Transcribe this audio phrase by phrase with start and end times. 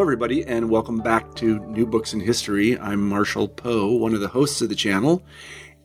[0.00, 2.78] Hello, everybody, and welcome back to New Books in History.
[2.78, 5.22] I'm Marshall Poe, one of the hosts of the channel.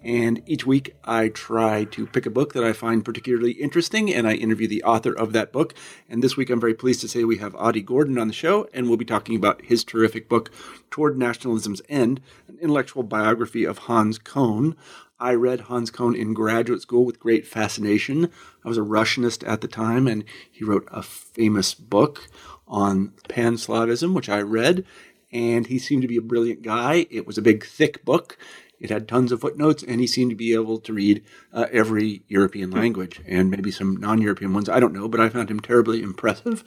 [0.02, 4.26] And each week I try to pick a book that I find particularly interesting and
[4.26, 5.74] I interview the author of that book.
[6.08, 8.70] And this week I'm very pleased to say we have Adi Gordon on the show
[8.74, 10.50] and we'll be talking about his terrific book,
[10.90, 14.78] Toward Nationalism's End, an intellectual biography of Hans Kohn.
[15.20, 18.30] I read Hans Kohn in graduate school with great fascination.
[18.64, 22.30] I was a Russianist at the time and he wrote a famous book
[22.68, 24.86] on Pan Slavism, which I read,
[25.32, 27.08] and he seemed to be a brilliant guy.
[27.10, 28.38] It was a big, thick book.
[28.80, 32.24] It had tons of footnotes, and he seemed to be able to read uh, every
[32.28, 34.70] European language and maybe some non European ones.
[34.70, 36.64] I don't know, but I found him terribly impressive.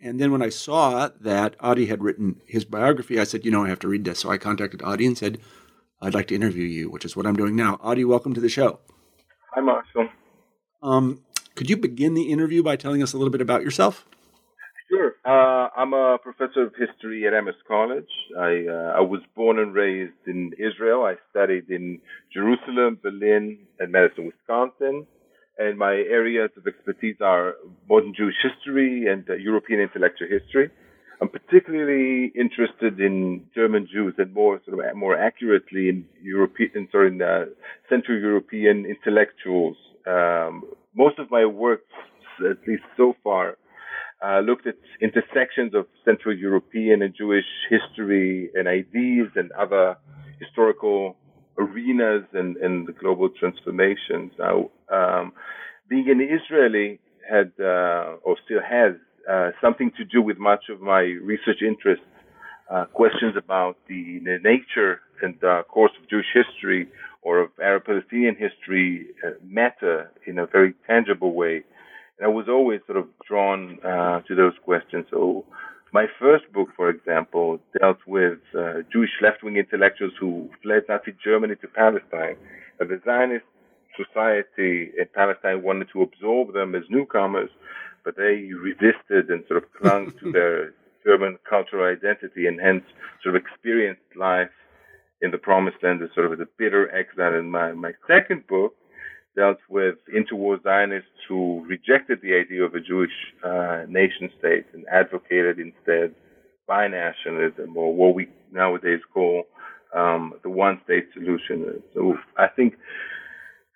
[0.00, 3.64] And then when I saw that Adi had written his biography, I said, you know,
[3.64, 4.20] I have to read this.
[4.20, 5.38] So I contacted Adi and said,
[6.00, 7.78] I'd like to interview you, which is what I'm doing now.
[7.82, 8.80] Adi, welcome to the show.
[9.54, 10.08] Hi, Marshall.
[10.82, 11.20] Um,
[11.54, 14.06] could you begin the interview by telling us a little bit about yourself?
[14.90, 15.14] Sure.
[15.24, 18.10] Uh, I'm a professor of history at Amherst College.
[18.36, 21.04] I, uh, I was born and raised in Israel.
[21.04, 22.00] I studied in
[22.34, 25.06] Jerusalem, Berlin, and Madison, Wisconsin.
[25.58, 27.54] And my areas of expertise are
[27.88, 30.70] modern Jewish history and uh, European intellectual history.
[31.22, 37.08] I'm particularly interested in German Jews and more sort of more accurately in European, sorry,
[37.08, 37.44] in uh,
[37.88, 39.76] Central European intellectuals.
[40.06, 40.64] Um,
[40.96, 41.82] most of my work,
[42.40, 43.56] at least so far,
[44.24, 49.96] uh, looked at intersections of Central European and Jewish history and ideas and other
[50.38, 51.16] historical
[51.58, 54.32] arenas and, and the global transformations.
[54.38, 55.32] Now, um,
[55.88, 58.94] being an Israeli had uh, or still has
[59.30, 62.04] uh, something to do with much of my research interests.
[62.70, 65.34] Uh, questions about the, the nature and
[65.68, 66.88] course of Jewish history
[67.22, 71.64] or of Arab Palestinian history uh, matter in a very tangible way
[72.22, 75.06] I was always sort of drawn uh, to those questions.
[75.10, 75.44] So
[75.92, 81.56] my first book, for example, dealt with uh, Jewish left-wing intellectuals who fled Nazi Germany
[81.56, 82.36] to Palestine.
[82.80, 83.44] Uh, the Zionist
[83.96, 87.50] society in Palestine wanted to absorb them as newcomers,
[88.04, 92.84] but they resisted and sort of clung to their German cultural identity and hence
[93.22, 94.50] sort of experienced life
[95.22, 97.34] in the promised land as sort of a bitter exile.
[97.34, 98.74] In my, my second book,
[99.36, 103.12] dealt with interwar Zionists who rejected the idea of a Jewish
[103.44, 106.14] uh, nation state and advocated instead
[106.68, 109.44] binationalism or what we nowadays call
[109.94, 111.82] um, the one state solution.
[111.94, 112.74] So I think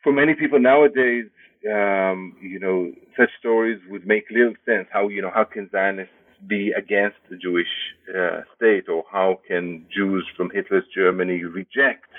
[0.03, 1.27] for many people nowadays,
[1.73, 4.87] um, you know, such stories would make little sense.
[4.93, 6.13] How, you know, how can Zionists
[6.47, 7.67] be against the Jewish
[8.11, 12.11] uh, state or how can Jews from Hitler's Germany reject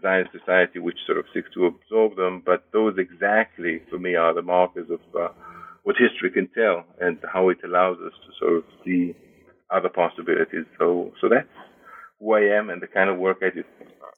[0.00, 2.42] Zionist society, which sort of seeks to absorb them.
[2.44, 5.28] But those exactly, for me, are the markers of uh,
[5.84, 9.14] what history can tell and how it allows us to sort of see
[9.70, 10.64] other possibilities.
[10.78, 11.48] So, so that's
[12.20, 13.64] who I am and the kind of work I do.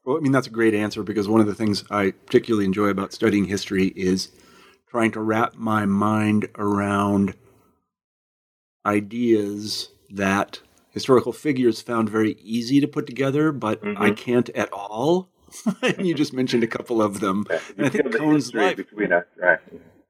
[0.05, 2.89] Well, I mean, that's a great answer because one of the things I particularly enjoy
[2.89, 4.31] about studying history is
[4.91, 7.35] trying to wrap my mind around
[8.87, 14.03] ideas that historical figures found very easy to put together, but mm-hmm.
[14.03, 15.29] I can't at all.
[15.83, 17.47] and you just mentioned a couple of them.
[17.77, 18.81] And I think Kohn's life.
[18.93, 19.59] Right.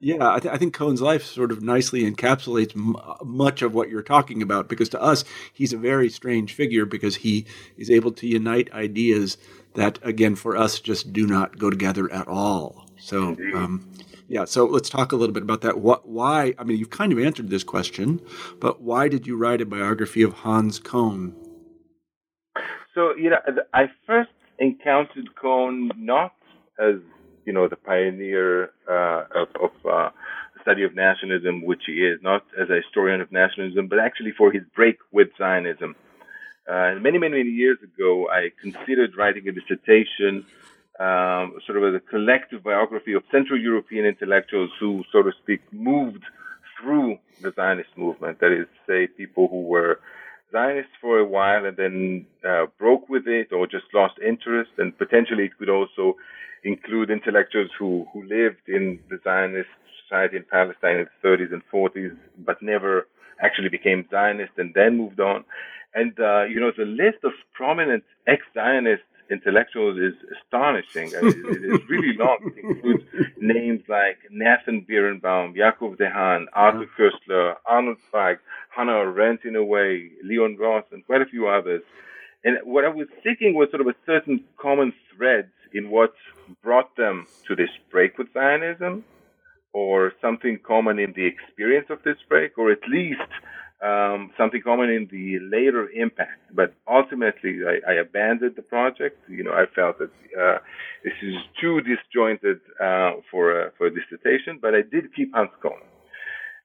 [0.00, 3.88] Yeah, I, th- I, think Kohn's life sort of nicely encapsulates m- much of what
[3.88, 8.12] you're talking about because to us, he's a very strange figure because he is able
[8.12, 9.38] to unite ideas
[9.74, 12.86] that, again, for us just do not go together at all.
[12.96, 13.90] So, um,
[14.28, 15.78] yeah, so let's talk a little bit about that.
[15.78, 16.54] What, why?
[16.58, 18.20] I mean, you've kind of answered this question,
[18.60, 21.34] but why did you write a biography of Hans Kohn?
[22.94, 23.38] So, you know,
[23.74, 26.34] I first encountered Kohn not
[26.78, 26.96] as
[27.44, 30.10] you know the pioneer uh, of, of uh,
[30.62, 34.52] study of nationalism, which he is, not as a historian of nationalism, but actually for
[34.52, 35.96] his break with Zionism.
[36.68, 40.44] Uh, many, many, many years ago, I considered writing a dissertation,
[41.00, 45.60] um, sort of as a collective biography of Central European intellectuals who, so to speak,
[45.72, 46.24] moved
[46.78, 48.40] through the Zionist movement.
[48.40, 50.00] That is, say, people who were
[50.52, 54.70] Zionist for a while and then uh, broke with it or just lost interest.
[54.78, 56.16] And potentially it could also
[56.64, 59.68] include intellectuals who, who lived in the Zionist
[60.04, 63.06] society in Palestine in the 30s and 40s, but never
[63.40, 65.44] actually became Zionist and then moved on.
[65.94, 71.12] And, uh, you know, the list of prominent ex-Zionist intellectuals is astonishing.
[71.16, 72.38] I mean, it is really long.
[72.56, 73.04] It includes
[73.38, 78.38] names like Nathan Birnbaum, Yaakov de Haan, Arthur Koestler, Arnold Zweig,
[78.74, 81.82] Hannah Arendt in a way, Leon Ross, and quite a few others.
[82.44, 86.14] And what I was seeking was sort of a certain common thread in what
[86.62, 89.04] brought them to this break with Zionism,
[89.74, 93.20] or something common in the experience of this break, or at least
[93.82, 96.40] um, something common in the later impact.
[96.52, 99.18] But ultimately, I, I, abandoned the project.
[99.28, 100.58] You know, I felt that uh,
[101.04, 104.58] this is too disjointed uh, for a, for a dissertation.
[104.60, 105.80] But I did keep Hans Kohn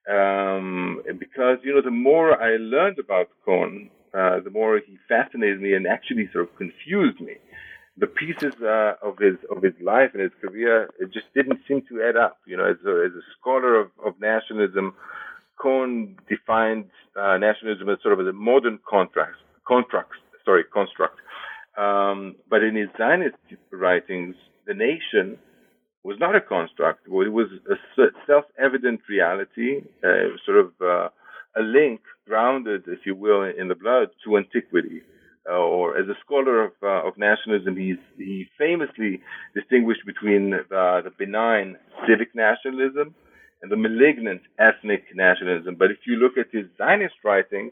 [0.09, 5.61] um, because you know the more I learned about Kohn, uh, the more he fascinated
[5.61, 7.35] me and actually sort of confused me.
[7.97, 11.83] The pieces uh, of his of his life and his career it just didn't seem
[11.89, 12.39] to add up.
[12.45, 14.95] You know, as a, as a scholar of, of nationalism
[15.63, 20.11] Kohn defined uh, nationalism as sort of a modern contract, contract,
[20.43, 21.19] sorry, construct.
[21.77, 23.37] Um, but in his Zionist
[23.71, 24.35] writings,
[24.67, 25.37] the nation
[26.03, 27.07] was not a construct.
[27.07, 31.07] It was a self-evident reality, uh, sort of uh,
[31.55, 35.01] a link grounded, if you will, in the blood to antiquity.
[35.49, 39.21] Uh, or as a scholar of, uh, of nationalism, he famously
[39.55, 41.77] distinguished between the benign
[42.07, 43.13] civic nationalism
[43.63, 45.75] and the malignant ethnic nationalism.
[45.75, 47.71] But if you look at his Zionist writing,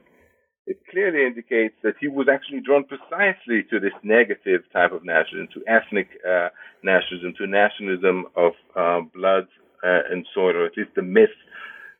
[0.65, 5.49] it clearly indicates that he was actually drawn precisely to this negative type of nationalism,
[5.53, 6.47] to ethnic uh,
[6.81, 9.47] nationalism, to nationalism of uh, blood
[9.83, 11.35] uh, and soil, or at least the myth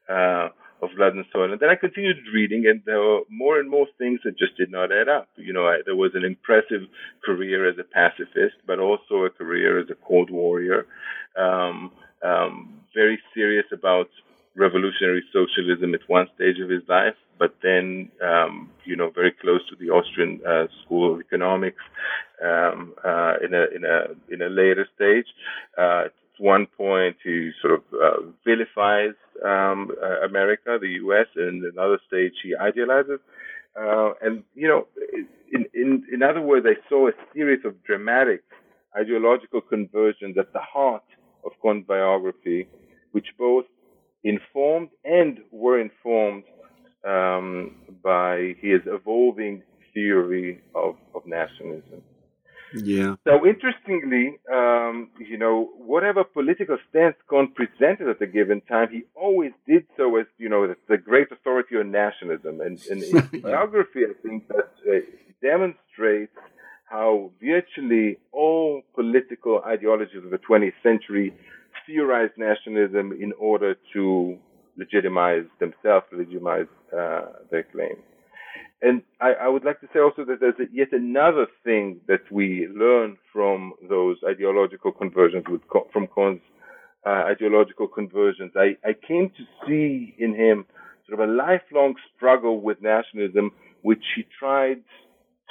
[0.09, 0.47] uh,
[0.81, 1.51] of blood and soil.
[1.51, 4.71] And then I continued reading, and there were more and more things that just did
[4.71, 5.27] not add up.
[5.35, 6.81] You know, I, there was an impressive
[7.25, 10.85] career as a pacifist, but also a career as a cold warrior.
[11.38, 11.91] Um,
[12.23, 14.09] um, very serious about
[14.56, 19.62] revolutionary socialism at one stage of his life, but then, um, you know, very close
[19.69, 21.81] to the Austrian uh, School of Economics
[22.44, 25.27] um, uh, in a in a in a later stage.
[25.77, 29.15] Uh, at one point, he sort of uh, vilifies
[29.45, 33.19] um, uh, America, the U.S., and another stage, he idealizes.
[33.79, 34.85] Uh, and you know,
[35.53, 38.44] in in in other words, I saw a series of dramatic
[38.97, 41.03] ideological conversions at the heart
[41.43, 42.67] of Kohn's biography,
[43.11, 43.65] which both
[44.23, 46.43] informed and were informed
[47.05, 52.01] um, by his evolving theory of, of nationalism.
[52.73, 53.15] Yeah.
[53.25, 59.03] So interestingly, um, you know, whatever political stance Kohn presented at a given time, he
[59.15, 62.61] always did so as, you know, the, the great authority on nationalism.
[62.61, 63.01] And, and
[63.31, 64.99] his biography, I think that uh,
[65.41, 66.38] demonstrates
[66.91, 71.33] how virtually all political ideologies of the 20th century
[71.88, 74.38] theorized nationalism in order to
[74.77, 78.03] legitimize themselves, legitimize uh, their claims.
[78.81, 82.67] And I, I, would like to say also that there's yet another thing that we
[82.75, 85.61] learn from those ideological conversions, with,
[85.93, 86.41] from Kohn's
[87.05, 88.51] uh, ideological conversions.
[88.55, 90.65] I, I came to see in him
[91.07, 93.51] sort of a lifelong struggle with nationalism,
[93.81, 94.81] which he tried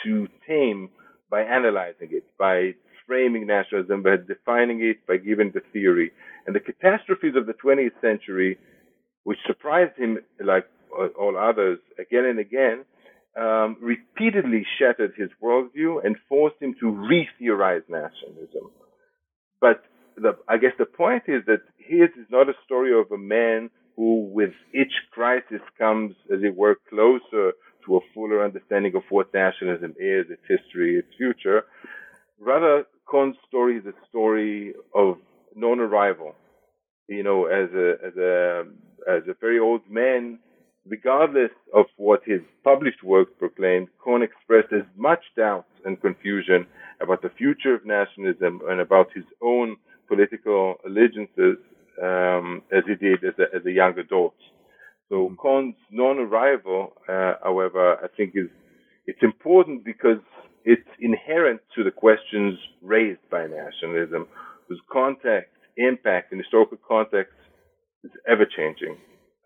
[0.04, 0.90] to tame
[1.30, 2.72] by analyzing it, by
[3.06, 6.10] framing nationalism, by defining it, by giving the theory.
[6.46, 8.58] And the catastrophes of the 20th century,
[9.24, 10.66] which surprised him like
[11.18, 12.84] all others again and again,
[13.40, 18.70] um, repeatedly shattered his worldview and forced him to re-theorize nationalism.
[19.60, 19.84] But
[20.16, 23.70] the, I guess the point is that his is not a story of a man
[23.96, 27.52] who, with each crisis, comes, as it were, closer
[27.86, 31.64] to a fuller understanding of what nationalism is, its history, its future.
[32.38, 35.16] Rather, Kohn's story is a story of
[35.54, 36.34] non-arrival.
[37.08, 38.64] You know, as a as a
[39.08, 40.38] as a very old man,
[40.86, 46.66] regardless of what his published work proclaimed, Kohn expressed as much doubt and confusion
[47.00, 51.56] about the future of nationalism and about his own political allegiances
[52.02, 54.34] um, as he did as a, as a young adult.
[55.10, 58.48] So Kohn's non-arrival, uh, however, I think is
[59.06, 60.22] it's important because
[60.64, 64.28] it's inherent to the questions raised by nationalism,
[64.68, 67.34] whose context, impact, and historical context
[68.04, 68.96] is ever changing.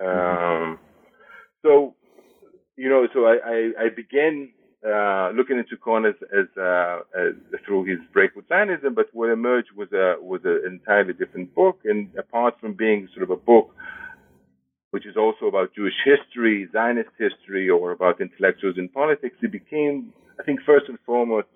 [0.02, 0.72] Mm-hmm.
[0.72, 0.78] Um,
[1.62, 1.94] so,
[2.76, 4.50] you know, so I, I, I began
[4.86, 7.32] uh, looking into Kohn as, as, uh, as,
[7.64, 11.80] through his break with Zionism, but what emerged was a was an entirely different book.
[11.84, 13.74] And apart from being sort of a book
[14.94, 20.12] which is also about Jewish history, Zionist history, or about intellectuals in politics, it became,
[20.38, 21.48] I think, first and foremost,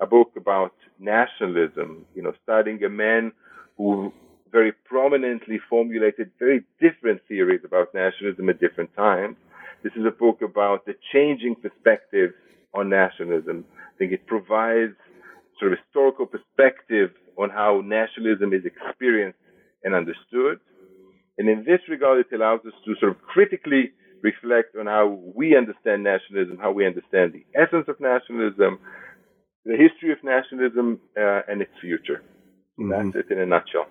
[0.00, 3.32] a book about nationalism, you know, studying a man
[3.76, 4.10] who
[4.50, 9.36] very prominently formulated very different theories about nationalism at different times.
[9.82, 12.32] This is a book about the changing perspectives
[12.72, 13.66] on nationalism.
[13.76, 14.96] I think it provides
[15.60, 19.38] sort of historical perspective on how nationalism is experienced
[19.84, 20.58] and understood.
[21.38, 23.92] And in this regard, it allows us to sort of critically
[24.22, 28.78] reflect on how we understand nationalism, how we understand the essence of nationalism,
[29.64, 32.22] the history of nationalism, uh, and its future.
[32.78, 32.90] Mm-hmm.
[32.90, 33.86] That's it in a nutshell.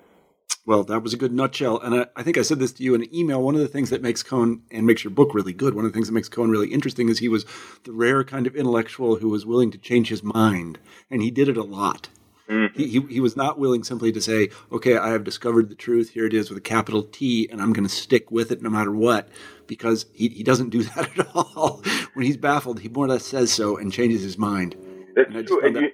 [0.66, 1.80] Well, that was a good nutshell.
[1.80, 3.42] And I, I, think I said this to you in an email.
[3.42, 5.92] One of the things that makes Kohn and makes your book really good, one of
[5.92, 7.46] the things that makes Kohn really interesting is he was
[7.86, 10.78] the rare kind of intellectual who was willing to change his mind.
[11.10, 12.10] And he did it a lot.
[12.50, 12.80] Mm-hmm.
[12.80, 16.12] He, he, he, was not willing simply to say, okay, I have discovered the truth.
[16.12, 18.70] Here it is with a capital T, and I'm going to stick with it no
[18.70, 19.28] matter what,
[19.68, 21.84] because he, he doesn't do that at all.
[22.14, 24.78] when he's baffled, he more or less says so and changes his mind.
[25.16, 25.66] That's true.
[25.66, 25.92] And you,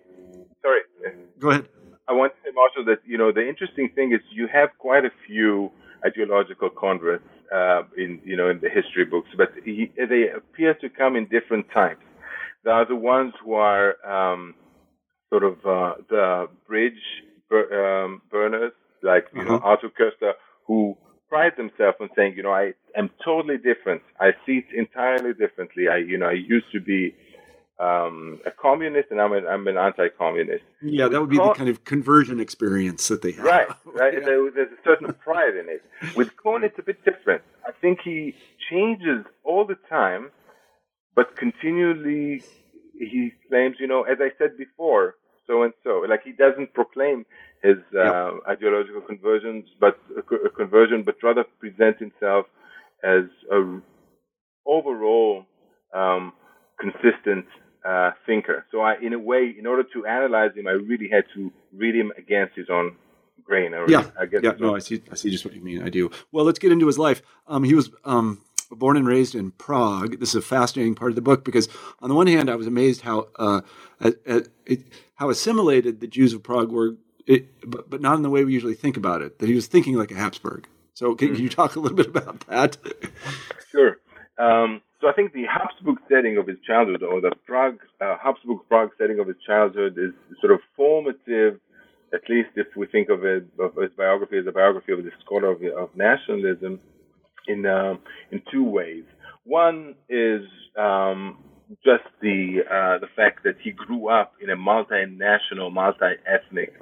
[0.61, 0.81] sorry.
[1.39, 1.67] Go ahead.
[2.07, 5.05] I want to say, Marshall, that you know the interesting thing is you have quite
[5.05, 5.71] a few
[6.05, 10.89] ideological converts uh, in you know in the history books, but he, they appear to
[10.89, 12.03] come in different types.
[12.63, 14.55] There are the ones who are um,
[15.33, 17.01] sort of uh, the bridge
[17.49, 19.53] bur- um, burners, like you uh-huh.
[19.53, 20.33] know Arthur Koestler,
[20.67, 20.95] who
[21.27, 24.03] pride themselves on saying, you know, I am totally different.
[24.19, 25.87] I see it entirely differently.
[25.87, 27.15] I, you know, I used to be
[27.79, 30.63] um, a communist, and I'm an, I'm an anti-communist.
[30.83, 33.43] Yeah, that would be the kind of conversion experience that they have.
[33.43, 34.13] Right, right.
[34.13, 34.19] yeah.
[34.19, 35.81] there, there's a certain pride in it.
[36.15, 37.41] With Kohn, it's a bit different.
[37.67, 38.35] I think he
[38.69, 40.29] changes all the time,
[41.15, 42.43] but continually
[42.99, 45.15] he claims, you know, as I said before,
[45.47, 46.05] so and so.
[46.07, 47.25] Like he doesn't proclaim
[47.61, 48.33] his uh, yep.
[48.47, 52.45] ideological conversions, but a conversion, but rather presents himself
[53.03, 53.79] as a
[54.65, 55.45] overall
[55.93, 56.33] um,
[56.79, 57.45] consistent
[57.85, 58.65] uh, thinker.
[58.71, 61.95] So I, in a way, in order to analyze him, I really had to read
[61.95, 62.95] him against his own
[63.43, 63.73] grain.
[63.73, 64.09] Or yeah,
[64.41, 64.53] yeah.
[64.59, 65.01] No, I see.
[65.11, 65.83] I see just what you mean.
[65.83, 66.11] I do.
[66.31, 67.21] Well, let's get into his life.
[67.47, 68.41] Um, he was um,
[68.77, 70.19] born and raised in Prague.
[70.19, 71.67] This is a fascinating part of the book because,
[71.99, 73.61] on the one hand, I was amazed how uh,
[73.99, 74.83] at, at it,
[75.15, 78.53] how assimilated the Jews of Prague were, it, but, but not in the way we
[78.53, 79.39] usually think about it.
[79.39, 80.67] That he was thinking like a Habsburg.
[80.93, 81.35] So, can, mm-hmm.
[81.35, 82.77] can you talk a little bit about that?
[83.71, 83.97] Sure.
[84.37, 88.59] Um, so I think the Habsburg setting of his childhood, or the Prague uh, Habsburg
[88.69, 91.59] Prague setting of his childhood, is sort of formative.
[92.13, 95.09] At least if we think of, it, of his biography as a biography of the
[95.25, 96.79] scholar of, of nationalism,
[97.47, 97.99] in um,
[98.31, 99.03] in two ways.
[99.45, 100.41] One is
[100.77, 101.37] um,
[101.83, 106.73] just the uh, the fact that he grew up in a multinational, multi-ethnic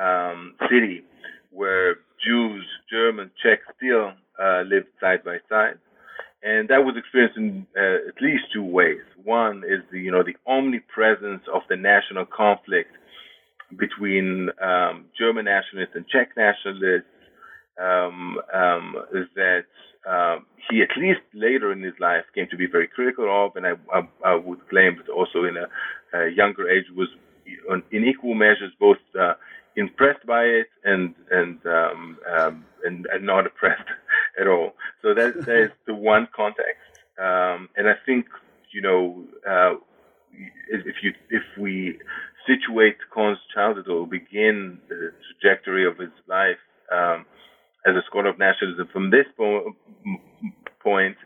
[0.00, 1.02] um, city
[1.50, 5.78] where Jews, Germans, Czechs still uh, lived side by side
[6.46, 9.02] and that was experienced in uh, at least two ways.
[9.24, 12.90] One is the you know the omnipresence of the national conflict
[13.76, 17.10] between um, German nationalists and Czech nationalists.
[17.78, 18.96] Um, um,
[19.34, 19.66] that
[20.06, 23.66] um, he at least later in his life came to be very critical of, and
[23.66, 25.66] I, I, I would claim that also in a,
[26.16, 27.08] a younger age was
[27.90, 29.34] in equal measures both uh,
[29.76, 33.88] impressed by it and and um, um, and, and not oppressed
[34.40, 34.72] at all.
[35.02, 36.82] So that that is the one context,
[37.18, 38.26] um, and I think
[38.72, 39.74] you know uh,
[40.68, 41.98] if you if we
[42.46, 47.26] situate Kohn's childhood or begin the trajectory of his life um,
[47.86, 49.74] as a scholar of nationalism from this po-
[50.82, 51.16] point,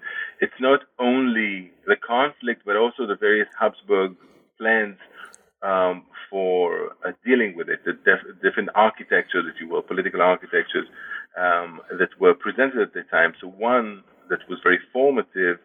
[0.40, 4.16] it's not only the conflict but also the various Habsburg
[4.58, 4.96] plans
[5.62, 10.86] um, for uh, dealing with it, the def- different architectures, if you will, political architectures
[11.38, 13.32] um, that were presented at the time.
[13.40, 15.58] So one that was very formative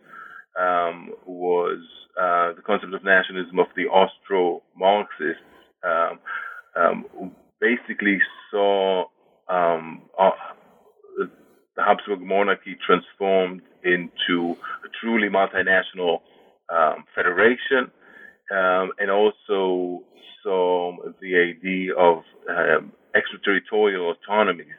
[0.60, 1.80] um, was
[2.20, 5.42] uh, the concept of nationalism of the Austro-Marxists,
[5.84, 6.20] um,
[6.76, 8.20] um, who basically
[8.52, 9.06] saw
[9.50, 10.32] um, uh,
[11.76, 16.22] the Habsburg monarchy transformed into a truly multinational
[17.14, 17.92] federation
[18.52, 20.04] um, and also
[20.44, 24.78] saw the idea of um, extraterritorial autonomies,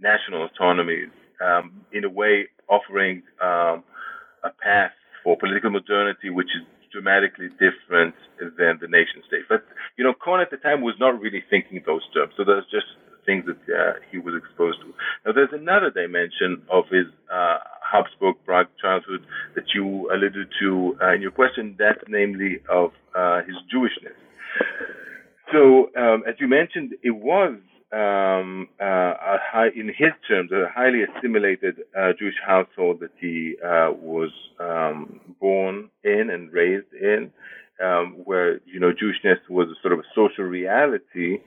[0.00, 1.10] national autonomies,
[1.44, 3.82] um, in a way offering um,
[4.44, 4.92] a path
[5.24, 6.62] for political modernity, which is
[6.92, 9.42] dramatically different than the nation state.
[9.48, 9.64] But
[9.96, 12.86] you know, Kohn at the time was not really thinking those terms, so there's just
[13.28, 14.88] things that uh, he was exposed to.
[15.24, 19.20] Now, there's another dimension of his uh, Habsburg Prague childhood
[19.54, 24.16] that you alluded to uh, in your question, that namely of uh, his Jewishness.
[25.52, 27.56] So, um, as you mentioned, it was
[27.92, 29.14] um, uh,
[29.52, 34.30] high, in his terms, a highly assimilated uh, Jewish household that he uh, was
[34.60, 37.30] um, born in and raised in,
[37.82, 41.38] um, where you know Jewishness was a sort of a social reality.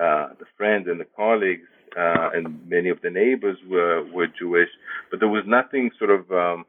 [0.00, 4.68] Uh, the friends and the colleagues uh, and many of the neighbors were were Jewish,
[5.10, 6.64] but there was nothing sort of um,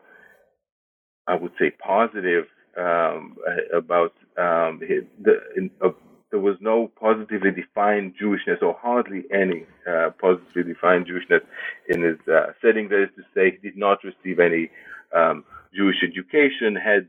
[1.28, 2.46] I would say positive
[2.78, 3.38] um,
[3.74, 5.90] about um, the, in, uh,
[6.32, 11.42] there was no positively defined Jewishness, or hardly any uh, positively defined Jewishness
[11.90, 12.88] in his uh, setting.
[12.90, 14.70] That is to say, he did not receive any
[15.16, 15.44] um,
[15.75, 17.08] Jewish education, had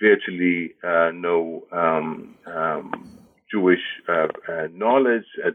[0.00, 3.18] virtually uh, no um, um,
[3.50, 5.54] Jewish uh, uh, knowledge at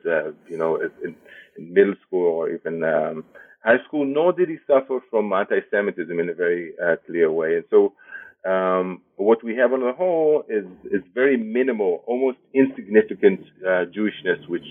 [0.49, 3.25] you know in, in, middle school or even um,
[3.63, 4.05] high school.
[4.05, 7.93] Nor did he suffer from anti-Semitism in a very uh, clear way, and so.
[8.45, 14.47] Um, what we have on the whole is is very minimal, almost insignificant uh, Jewishness,
[14.47, 14.63] which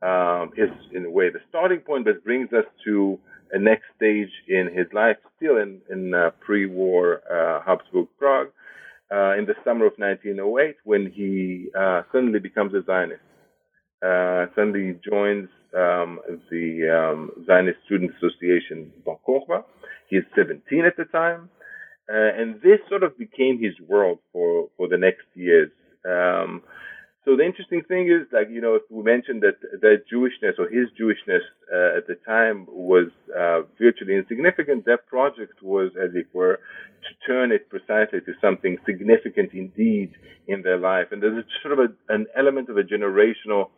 [0.00, 3.18] um, is in a way the starting point, but brings us to
[3.52, 8.48] a next stage in his life, still in in uh, pre-war uh, Habsburg Prague,
[9.12, 13.20] uh, in the summer of 1908, when he uh, suddenly becomes a Zionist.
[14.04, 16.20] Uh, suddenly joins um,
[16.50, 19.64] the um, Zionist Student Association Bar Kokhba.
[20.08, 21.48] He is 17 at the time.
[22.08, 25.70] Uh, and this sort of became his world for, for the next years.
[26.06, 26.62] Um,
[27.24, 30.88] so the interesting thing is, like, you know, we mentioned that that Jewishness or his
[31.00, 34.84] Jewishness uh, at the time was uh, virtually insignificant.
[34.84, 36.60] That project was, as it were,
[37.06, 40.12] to turn it precisely to something significant indeed
[40.46, 41.08] in their life.
[41.12, 43.70] And there's sort of a, an element of a generational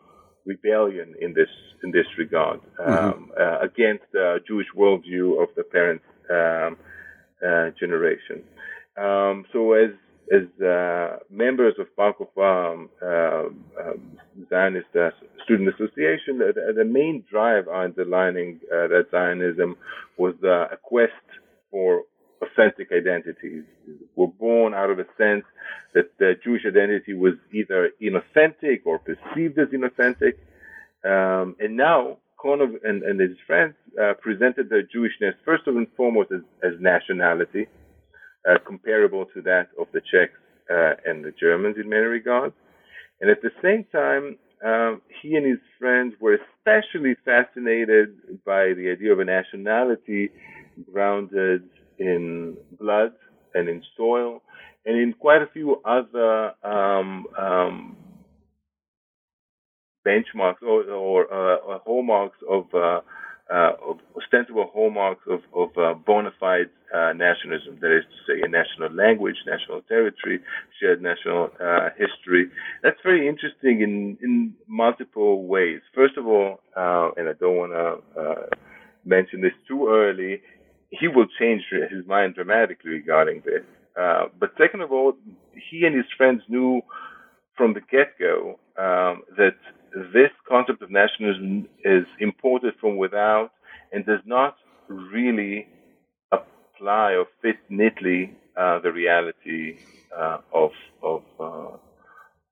[0.44, 1.48] rebellion in this
[1.84, 3.30] in this regard um, mm-hmm.
[3.40, 6.76] uh, against the Jewish worldview of the parents' um,
[7.46, 8.42] uh, generation.
[8.96, 9.90] Um, so as
[10.33, 14.18] as uh, members of Bar Kokhba um,
[14.50, 14.87] Zionist
[15.45, 19.76] Student Association, the, the, main drive underlining uh, that Zionism
[20.16, 21.12] was a quest
[21.71, 22.02] for
[22.42, 23.64] authentic identities.
[23.87, 25.45] We were born out of a sense
[25.95, 30.35] that the Jewish identity was either inauthentic or perceived as inauthentic,
[31.04, 36.33] um, and now Konov and, and his friends uh, presented their Jewishness first and foremost
[36.33, 37.66] as, as nationality,
[38.48, 40.32] uh, comparable to that of the Czechs
[40.70, 42.54] uh, and the Germans in many regards.
[43.20, 48.90] And at the same time, um, he and his friends were especially fascinated by the
[48.90, 50.30] idea of a nationality
[50.92, 51.62] grounded
[51.98, 53.12] in blood
[53.54, 54.42] and in soil
[54.85, 57.96] and in quite a few other um, um,
[60.06, 62.64] benchmarks or, or, uh, or hallmarks of,
[63.48, 67.78] uh, uh, ostensible hallmarks of, of uh, bona fide uh, nationalism.
[67.80, 70.40] That is to say, a national language, national territory,
[70.80, 72.50] shared national uh, history.
[72.82, 75.80] That's very interesting in, in multiple ways.
[75.94, 78.48] First of all, and I don't want to
[79.04, 80.42] mention this too early,
[80.90, 83.62] he will change his mind dramatically regarding this.
[83.94, 85.12] but second of all,
[85.70, 86.82] he and his friends knew
[87.56, 89.56] from the get-go um, that
[90.12, 93.51] this concept of nationalism is imported from without
[93.92, 94.57] and does not
[94.88, 95.66] really
[96.33, 99.79] apply or fit neatly uh, the reality
[100.16, 100.70] uh, of
[101.03, 101.77] of uh,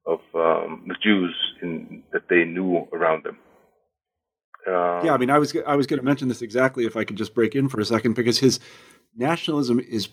[0.06, 3.38] of um, the Jews in, that they knew around them.
[4.66, 7.04] Um, yeah, I mean, I was I was going to mention this exactly if I
[7.04, 8.60] could just break in for a second because his
[9.16, 10.08] nationalism is.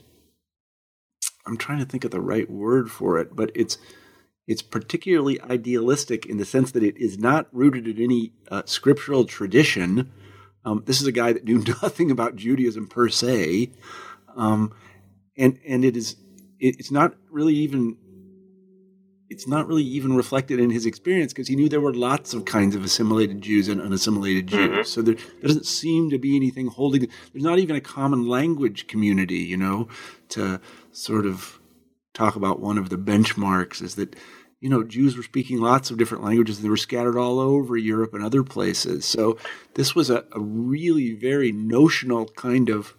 [1.48, 3.80] I'm trying to think of the right word for it, but it's
[4.52, 9.24] it's particularly idealistic in the sense that it is not rooted in any uh, scriptural
[9.24, 10.12] tradition.
[10.66, 13.72] Um, this is a guy that knew nothing about Judaism per se,
[14.36, 14.74] um,
[15.38, 16.18] and and it is
[16.60, 17.96] it, it's not really even
[19.30, 22.44] it's not really even reflected in his experience because he knew there were lots of
[22.44, 24.70] kinds of assimilated Jews and unassimilated Jews.
[24.70, 24.84] Mm-hmm.
[24.84, 27.08] So there, there, doesn't seem to be anything holding.
[27.32, 29.88] There's not even a common language community, you know,
[30.30, 30.60] to
[30.92, 31.62] sort of
[32.14, 34.16] talk about one of the benchmarks is that
[34.62, 36.62] you know Jews were speaking lots of different languages.
[36.62, 39.06] They were scattered all over Europe and other places.
[39.06, 39.38] So
[39.74, 42.94] this was a, a really very notional kind of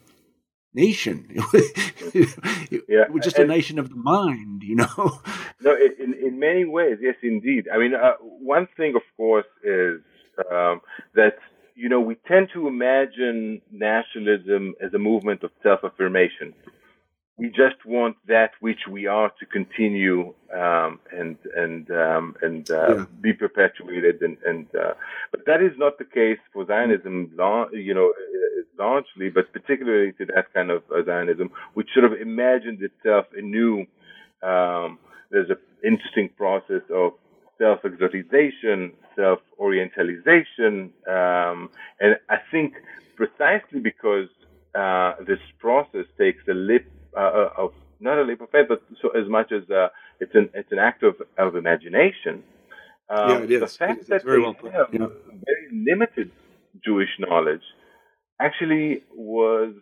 [0.74, 1.26] nation.
[2.12, 5.20] yeah, it was just and, a nation of the mind, you know.
[5.62, 7.68] No, in in many ways, yes, indeed.
[7.72, 10.00] I mean, uh, one thing, of course, is
[10.50, 10.80] um,
[11.14, 11.36] that
[11.76, 16.54] you know we tend to imagine nationalism as a movement of self-affirmation
[17.42, 22.98] we just want that which we are to continue um, and and um, and uh,
[22.98, 23.04] yeah.
[23.20, 24.94] be perpetuated and and uh,
[25.32, 27.32] but that is not the case for Zionism,
[27.72, 28.12] you know,
[28.78, 33.86] largely, but particularly to that kind of uh, Zionism, which sort of imagines itself anew.
[34.44, 35.00] Um,
[35.32, 37.14] there's an interesting process of
[37.58, 42.74] self-exotization, self-orientalization, um, and I think
[43.16, 44.28] precisely because
[44.76, 48.82] uh, this process takes a leap uh, uh, of not a leap of faith, but
[49.00, 49.88] so as much as uh,
[50.20, 52.42] it's an it's an act of, of imagination.
[53.08, 53.60] Um, yeah, it is.
[53.60, 55.06] The fact it's, that it's very they well have yeah.
[55.28, 56.30] very limited
[56.84, 57.62] Jewish knowledge
[58.40, 59.74] actually was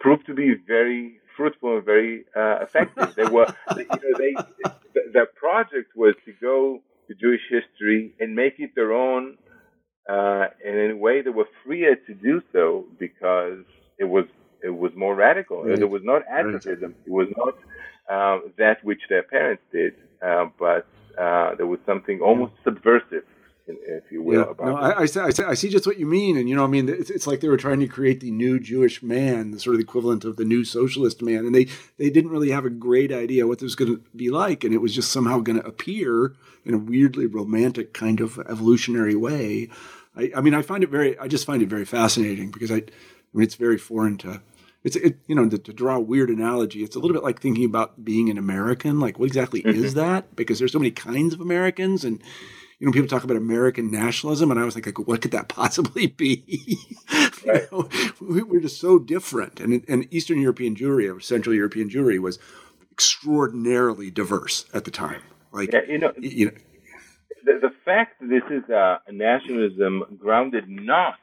[0.00, 3.14] proved to be very fruitful and very uh, effective.
[3.14, 4.34] they were, you know, they
[5.12, 9.36] their project was to go to Jewish history and make it their own,
[10.08, 13.64] uh, and in a way they were freer to do so because
[13.98, 14.24] it was
[14.62, 15.64] it was more radical.
[15.64, 15.78] Right.
[15.78, 16.94] It was not atavism.
[17.06, 17.54] It was not
[18.08, 20.86] uh, that which their parents did, uh, but
[21.18, 23.24] uh, there was something almost subversive
[23.68, 24.56] if you will.
[24.58, 24.66] Yeah.
[24.66, 26.88] no, I, I, see, I see just what you mean, and you know, I mean,
[26.88, 29.78] it's, it's, like they were trying to create the new Jewish man, the sort of
[29.78, 33.12] the equivalent of the new socialist man, and they they didn't really have a great
[33.12, 35.66] idea what this was going to be like, and it was just somehow going to
[35.66, 39.68] appear in a weirdly romantic kind of evolutionary way.
[40.16, 42.76] I, I mean, I find it very, I just find it very fascinating because I,
[42.76, 44.42] I mean, it's very foreign to
[44.82, 47.40] it's it, you know to, to, draw a weird analogy it's a little bit like
[47.40, 49.84] thinking about being an american like what exactly mm-hmm.
[49.84, 52.22] is that because there's so many kinds of americans and
[52.78, 56.06] you know, people talk about American nationalism, and I was like, what could that possibly
[56.06, 56.78] be?
[57.46, 57.66] Right.
[57.72, 57.88] you
[58.20, 59.60] know, we're just so different.
[59.60, 62.38] And, and Eastern European Jewry or Central European Jewry was
[62.92, 65.22] extraordinarily diverse at the time.
[65.50, 66.52] Like, yeah, you know, you know
[67.44, 71.18] the, the fact that this is a nationalism grounded not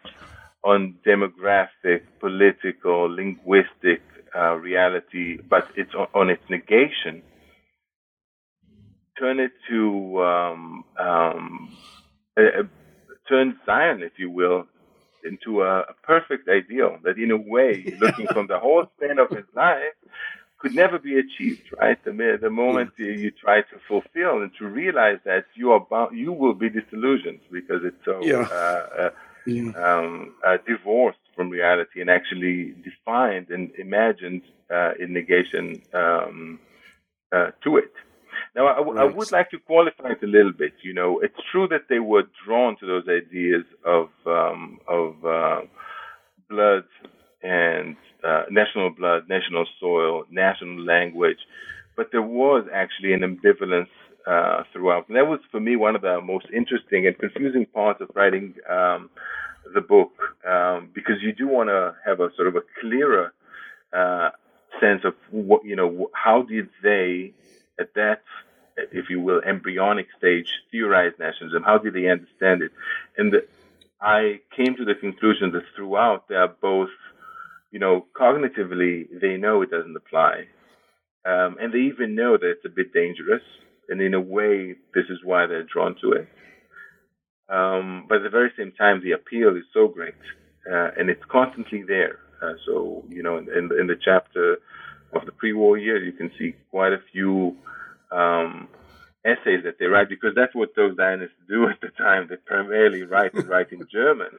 [0.63, 4.01] on demographic, political, linguistic
[4.35, 7.21] uh, reality, but it's on, on its negation
[9.17, 11.77] turn it to um, um,
[13.27, 14.65] turn Zion, if you will,
[15.23, 19.29] into a, a, perfect ideal that, in a way, looking from the whole span of
[19.29, 19.93] his life,
[20.59, 21.63] could never be achieved.
[21.79, 25.79] Right, the the moment you, you try to fulfill and to realize that you are
[25.79, 28.47] bound, you will be disillusioned because it's so yeah.
[28.51, 29.09] Uh, uh,
[29.47, 29.71] yeah.
[29.71, 34.41] Um, uh, divorced from reality and actually defined and imagined
[34.73, 36.59] uh, in negation um,
[37.31, 37.91] uh, to it.
[38.55, 38.97] Now, I, right.
[39.01, 40.73] I would like to qualify it a little bit.
[40.81, 45.61] You know, it's true that they were drawn to those ideas of um, of uh,
[46.49, 46.85] blood
[47.43, 51.37] and uh, national blood, national soil, national language,
[51.95, 53.89] but there was actually an ambivalence
[54.27, 55.07] uh, throughout.
[55.07, 58.55] And that was, for me, one of the most interesting and confusing parts of writing
[58.69, 59.09] um,
[59.73, 60.11] the book,
[60.47, 63.33] um, because you do want to have a sort of a clearer
[63.93, 64.29] uh,
[64.81, 66.09] sense of what you know.
[66.13, 67.33] How did they
[67.79, 68.23] at that,
[68.91, 71.63] if you will, embryonic stage theorize nationalism?
[71.63, 72.71] How did they understand it?
[73.17, 73.47] And the,
[74.01, 76.89] I came to the conclusion that throughout they are both,
[77.71, 80.47] you know, cognitively they know it doesn't apply,
[81.25, 83.41] um, and they even know that it's a bit dangerous.
[83.89, 86.27] And in a way, this is why they're drawn to it.
[87.49, 90.15] Um, but at the very same time, the appeal is so great,
[90.69, 92.19] uh, and it's constantly there.
[92.41, 94.57] Uh, so, you know, in, in, in the chapter
[95.13, 97.55] of the pre-war years, you can see quite a few
[98.11, 98.67] um,
[99.25, 102.27] essays that they write because that's what those Zionists do at the time.
[102.29, 104.37] They primarily write and write in German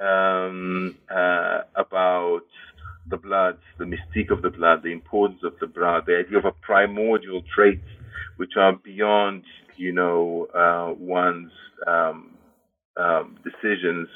[0.00, 2.42] um, uh, about
[3.08, 6.44] the blood, the mystique of the blood, the importance of the blood, the idea of
[6.44, 7.80] a primordial trait
[8.38, 9.44] which are beyond,
[9.76, 11.52] you know, uh, one's
[11.86, 12.34] um,
[12.96, 14.08] um decisions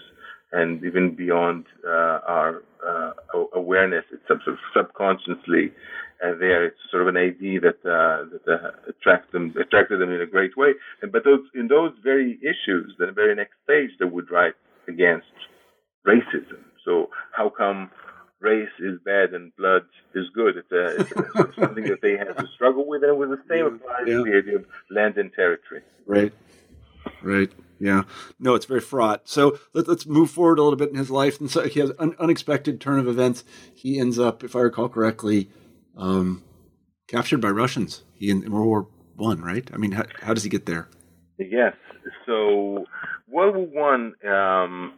[0.52, 3.12] and even beyond uh, our uh,
[3.54, 4.04] awareness.
[4.12, 5.72] It's sort of subconsciously
[6.20, 6.64] there.
[6.66, 10.56] It's sort of an idea that uh, that attracted them attracted them in a great
[10.56, 10.72] way.
[11.00, 14.54] And but those in those very issues, the very next stage, they would write
[14.88, 15.26] against
[16.06, 16.62] racism.
[16.84, 17.90] So how come
[18.42, 19.82] race is bad and blood
[20.14, 20.56] is good?
[20.56, 21.00] It's, a,
[21.40, 23.74] it's something that they had to struggle with, and it was the same yeah.
[23.74, 24.16] applies yeah.
[24.16, 25.82] to the idea of land and territory.
[26.06, 26.32] Right.
[27.22, 27.50] Right.
[27.78, 28.02] Yeah.
[28.38, 29.28] No, it's very fraught.
[29.28, 31.40] So let, us move forward a little bit in his life.
[31.40, 33.42] And so he has an unexpected turn of events.
[33.74, 35.50] He ends up, if I recall correctly,
[35.96, 36.44] um,
[37.08, 38.02] captured by Russians.
[38.14, 39.68] He in, in World War One, right?
[39.74, 40.88] I mean, how, how, does he get there?
[41.38, 41.74] Yes.
[42.24, 42.84] So
[43.28, 44.14] World War One.
[44.24, 44.94] Um,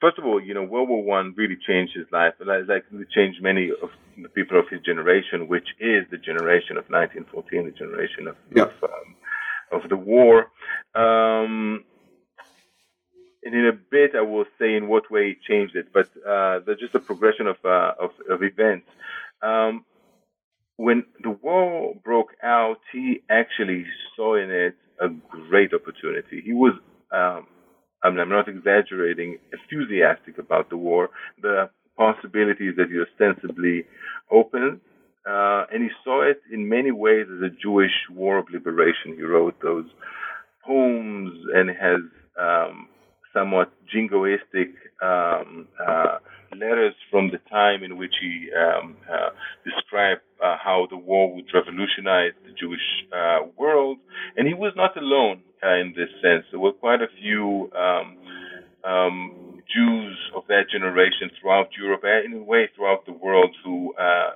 [0.00, 2.34] first of all, you know, World War One really changed his life.
[2.44, 6.84] Like it changed many of the people of his generation, which is the generation of
[6.88, 8.64] 1914, the generation of yeah.
[8.64, 10.50] of, um, of the war.
[10.94, 11.84] Um,
[13.44, 16.60] and in a bit, I will say in what way it changed it, but uh,
[16.66, 18.86] there's just a progression of, uh, of, of, events.
[19.42, 19.84] Um,
[20.76, 26.42] when the war broke out, he actually saw in it a great opportunity.
[26.44, 26.74] He was,
[27.12, 27.46] um,
[28.02, 31.10] I mean, I'm not exaggerating, enthusiastic about the war,
[31.42, 33.84] the possibilities that he ostensibly
[34.30, 34.80] opened.
[35.28, 39.14] Uh, and he saw it in many ways as a Jewish war of liberation.
[39.16, 39.84] He wrote those
[40.64, 42.00] poems and has
[42.40, 42.88] um,
[43.34, 46.18] somewhat jingoistic um, uh,
[46.56, 49.30] letters from the time in which he um, uh,
[49.64, 53.98] described uh, how the war would revolutionize the Jewish uh, world.
[54.36, 56.44] And he was not alone uh, in this sense.
[56.50, 58.16] There were quite a few um,
[58.84, 63.94] um, Jews of that generation throughout Europe and in a way throughout the world who
[63.94, 64.30] uh,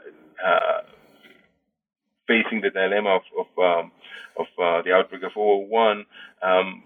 [2.29, 3.93] facing the dilemma of, of, um,
[4.39, 4.47] of
[4.85, 6.07] the outbreak of World War One
[6.43, 6.83] um,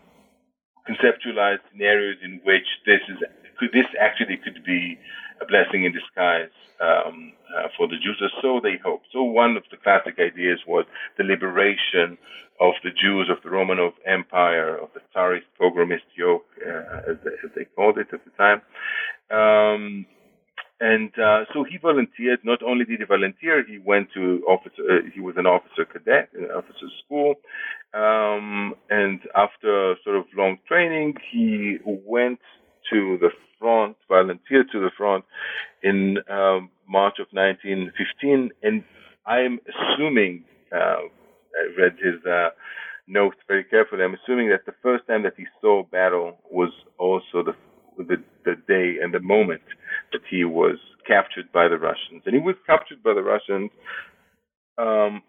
[0.89, 3.19] conceptualize scenarios in which this is
[3.59, 4.99] could this actually could be
[5.40, 9.07] a blessing in disguise um, uh, for the Jews, or so they hoped.
[9.12, 10.85] So one of the classic ideas was
[11.19, 12.19] the liberation
[12.61, 17.31] of the Jews of the Romanov Empire, of the Tsarist pogromist yoke, uh, as, they,
[17.45, 18.62] as, they, called it at the time.
[19.31, 20.07] Um,
[20.81, 22.40] and uh, so he volunteered.
[22.45, 24.83] Not only did he volunteer, he went to officer.
[24.83, 27.35] Uh, he was an officer cadet in an officer school.
[27.95, 32.40] Um, and after sort of long training, he went
[32.90, 35.25] to the front, volunteered to the front
[35.83, 38.51] in um, March of 1915.
[38.62, 38.85] And
[39.27, 42.51] I'm assuming, uh, I read his uh,
[43.07, 44.05] notes very carefully.
[44.05, 47.55] I'm assuming that the first time that he saw battle was also the
[47.99, 49.62] the, the day and the moment
[50.12, 52.22] that he was captured by the Russians.
[52.27, 53.70] And he was captured by the Russians.
[54.79, 55.22] Um,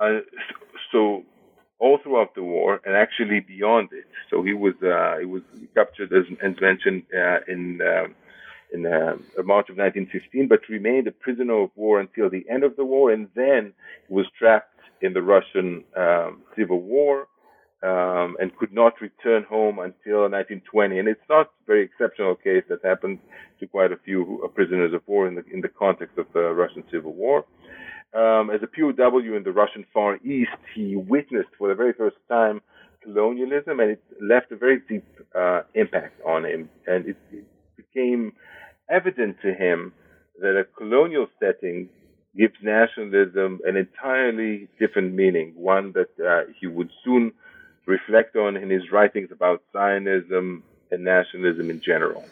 [0.00, 0.20] uh,
[0.90, 1.22] so
[1.84, 4.06] all throughout the war and actually beyond it.
[4.30, 5.42] So he was uh, he was
[5.74, 8.06] captured as, as mentioned uh, in uh,
[8.74, 8.82] in
[9.52, 13.12] March of 1915, but remained a prisoner of war until the end of the war,
[13.12, 13.72] and then
[14.08, 17.28] he was trapped in the Russian um, Civil War
[17.90, 20.98] um, and could not return home until 1920.
[20.98, 23.18] And it's not a very exceptional case that happened
[23.60, 24.18] to quite a few
[24.54, 27.44] prisoners of war in the in the context of the Russian Civil War.
[28.14, 32.16] Um, as a POW in the Russian Far East, he witnessed for the very first
[32.28, 32.60] time
[33.02, 36.68] colonialism, and it left a very deep uh, impact on him.
[36.86, 37.44] And it, it
[37.76, 38.32] became
[38.88, 39.92] evident to him
[40.40, 41.88] that a colonial setting
[42.36, 47.32] gives nationalism an entirely different meaning, one that uh, he would soon
[47.86, 52.24] reflect on in his writings about Zionism and nationalism in general.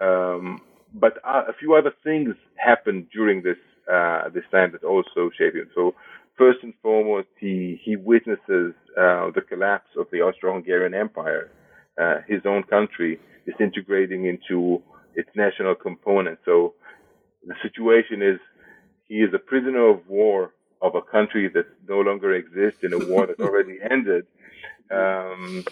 [0.00, 0.60] Um,
[0.94, 3.58] but uh, a few other things happened during this
[3.90, 5.68] uh, this time that also shaped him.
[5.74, 5.94] So
[6.36, 11.50] first and foremost, he he witnesses uh, the collapse of the Austro-Hungarian Empire,
[12.00, 14.82] uh, his own country is disintegrating into
[15.14, 16.38] its national component.
[16.44, 16.74] So
[17.46, 18.38] the situation is
[19.08, 22.98] he is a prisoner of war of a country that no longer exists in a
[22.98, 24.26] war that already ended.
[24.90, 25.64] Um,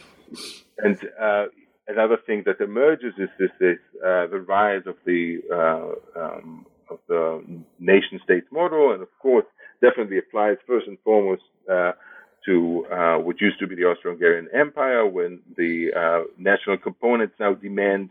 [0.79, 1.47] and uh,
[1.87, 6.99] another thing that emerges is this, this uh, the rise of the uh, um, of
[7.09, 7.43] the
[7.79, 9.47] nation state model, and of course,
[9.81, 11.93] definitely applies first and foremost uh,
[12.47, 17.55] to uh, what used to be the Austro-Hungarian Empire, when the uh, national components now
[17.55, 18.11] demand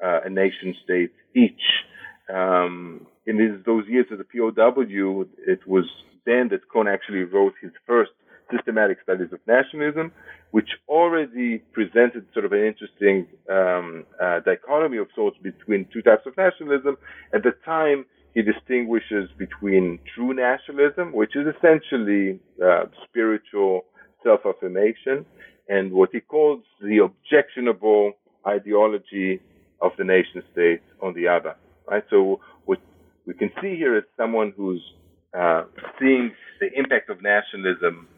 [0.00, 1.62] a nation state each.
[2.32, 5.84] Um, in these, those years as a POW, it was
[6.26, 8.10] then that Kohn actually wrote his first
[8.54, 10.12] systematic studies of nationalism,
[10.50, 16.26] which already presented sort of an interesting um, uh, dichotomy of sorts between two types
[16.26, 16.96] of nationalism.
[17.32, 23.84] At the time, he distinguishes between true nationalism, which is essentially uh, spiritual
[24.24, 25.24] self-affirmation,
[25.68, 28.12] and what he calls the objectionable
[28.46, 29.40] ideology
[29.80, 31.54] of the nation state on the other.
[31.88, 32.02] Right.
[32.10, 32.80] So what
[33.26, 34.82] we can see here is someone who's
[35.38, 35.64] uh,
[36.00, 38.08] seeing the impact of nationalism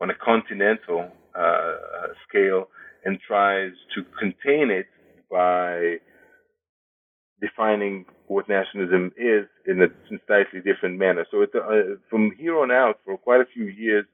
[0.00, 1.74] on a continental uh,
[2.28, 2.68] scale
[3.04, 4.86] and tries to contain it
[5.30, 5.96] by
[7.44, 9.88] defining what nationalism is in a
[10.26, 11.24] slightly different manner.
[11.30, 14.06] So uh, from here on out, for quite a few years,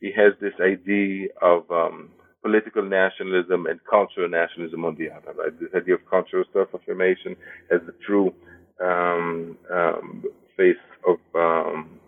[0.00, 2.10] he has this idea of um,
[2.42, 5.32] political nationalism and cultural nationalism on the other.
[5.38, 5.58] Right?
[5.58, 7.36] This idea of cultural self-affirmation
[7.74, 8.34] as the true
[8.82, 10.24] um, um,
[10.56, 12.00] face of um,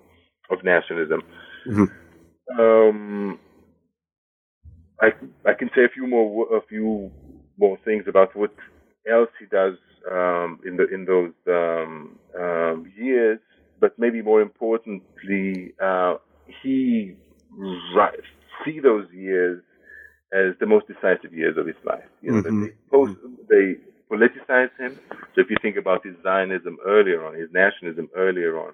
[0.51, 1.23] of nationalism.
[1.67, 2.61] Mm-hmm.
[2.61, 3.39] Um,
[5.01, 5.09] I
[5.51, 7.11] I can say a few more a few
[7.59, 8.55] more things about what
[9.11, 9.77] else he does
[10.11, 13.39] um, in the in those um, um, years,
[13.81, 16.15] but maybe more importantly, uh,
[16.63, 17.15] he
[17.95, 18.21] right,
[18.65, 19.63] see those years
[20.33, 22.05] as the most decisive years of his life.
[22.21, 22.65] You know, mm-hmm.
[22.65, 23.77] they, post, they
[24.11, 24.99] politicize him.
[25.35, 28.73] So if you think about his Zionism earlier on, his nationalism earlier on,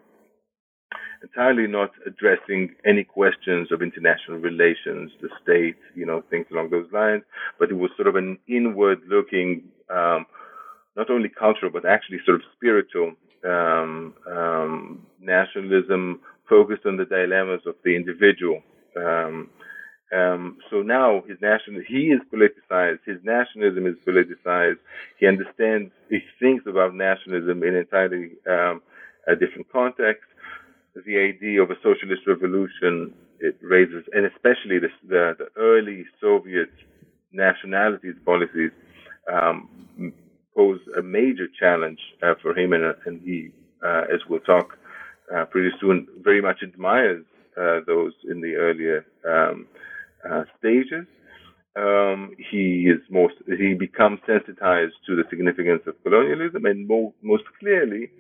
[1.22, 6.90] entirely not addressing any questions of international relations, the state, you know, things along those
[6.92, 7.22] lines,
[7.58, 10.26] but it was sort of an inward looking, um,
[10.96, 13.12] not only cultural, but actually sort of spiritual
[13.44, 18.62] um, um, nationalism focused on the dilemmas of the individual.
[18.96, 19.50] Um,
[20.12, 23.00] Um, so now his national, he is politicized.
[23.06, 24.80] His nationalism is politicized.
[25.18, 28.82] He understands, he thinks about nationalism in entirely um,
[29.26, 30.28] a different context.
[30.94, 36.72] The idea of a socialist revolution it raises, and especially the, the, the early Soviet
[37.32, 38.72] nationalities policies
[39.32, 39.56] um,
[40.54, 43.50] pose a major challenge uh, for him, and, and he,
[43.84, 44.78] uh, as we'll talk
[45.34, 47.24] uh, pretty soon, very much admires
[47.56, 49.66] uh, those in the earlier um,
[50.58, 51.06] stages.
[51.74, 57.44] Um, he is most he becomes sensitized to the significance of colonialism, and mo- most
[57.58, 58.10] clearly,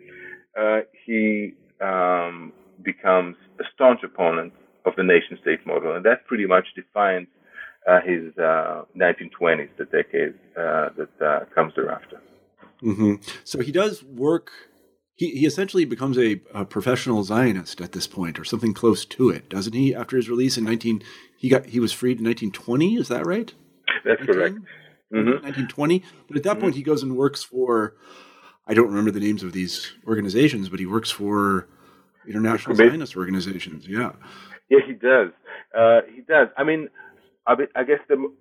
[1.04, 4.52] he um, becomes a staunch opponent
[4.86, 7.28] of the nation state model, and that pretty much defines
[7.88, 12.20] uh, his 1920s, uh, the decade uh, that uh, comes thereafter.
[12.82, 13.14] Mm-hmm.
[13.44, 14.50] So he does work.
[15.14, 19.30] He, he essentially becomes a, a, professional Zionist at this point, or something close to
[19.30, 19.94] it, doesn't he?
[19.94, 21.02] After his release in 19,
[21.36, 22.96] he got he was freed in 1920.
[22.96, 23.52] Is that right?
[24.04, 24.26] That's 19?
[24.26, 24.54] correct.
[25.12, 25.44] Mm-hmm.
[25.44, 26.02] 1920.
[26.26, 26.60] But at that mm-hmm.
[26.60, 27.96] point, he goes and works for.
[28.66, 31.68] I don't remember the names of these organizations, but he works for
[32.28, 33.88] international Zionist organizations.
[33.88, 34.12] Yeah.
[34.70, 35.30] Yeah, he does.
[35.76, 36.48] Uh, he does.
[36.56, 36.88] I mean,
[37.46, 38.32] I, mean, I guess the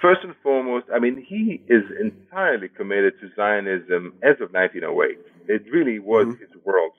[0.00, 5.18] first and foremost, I mean, he is entirely committed to Zionism as of 1908.
[5.48, 6.40] It really was mm-hmm.
[6.40, 6.92] his world,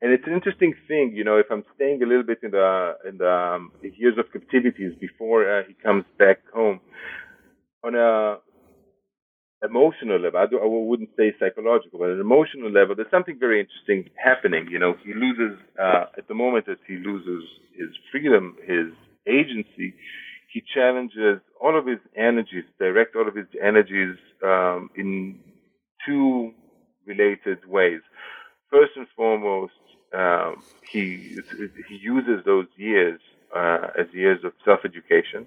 [0.00, 1.38] and it's an interesting thing, you know.
[1.38, 5.42] If I'm staying a little bit in the in the um, years of captivities before
[5.42, 6.80] uh, he comes back home,
[7.82, 8.38] on a
[9.62, 13.60] emotional level, I, do, I wouldn't say psychological, but an emotional level, there's something very
[13.60, 14.68] interesting happening.
[14.70, 17.44] You know, he loses, uh, at the moment that he loses
[17.76, 18.88] his freedom, his
[19.28, 19.94] agency,
[20.52, 25.38] he challenges all of his energies, direct all of his energies um, in
[26.06, 26.52] two
[27.06, 28.00] related ways.
[28.70, 29.72] First and foremost,
[30.12, 31.36] um, he,
[31.88, 33.20] he uses those years
[33.54, 35.46] uh, as years of self-education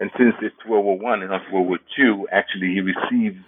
[0.00, 3.44] and since it's World War One and not World War Two, actually he receives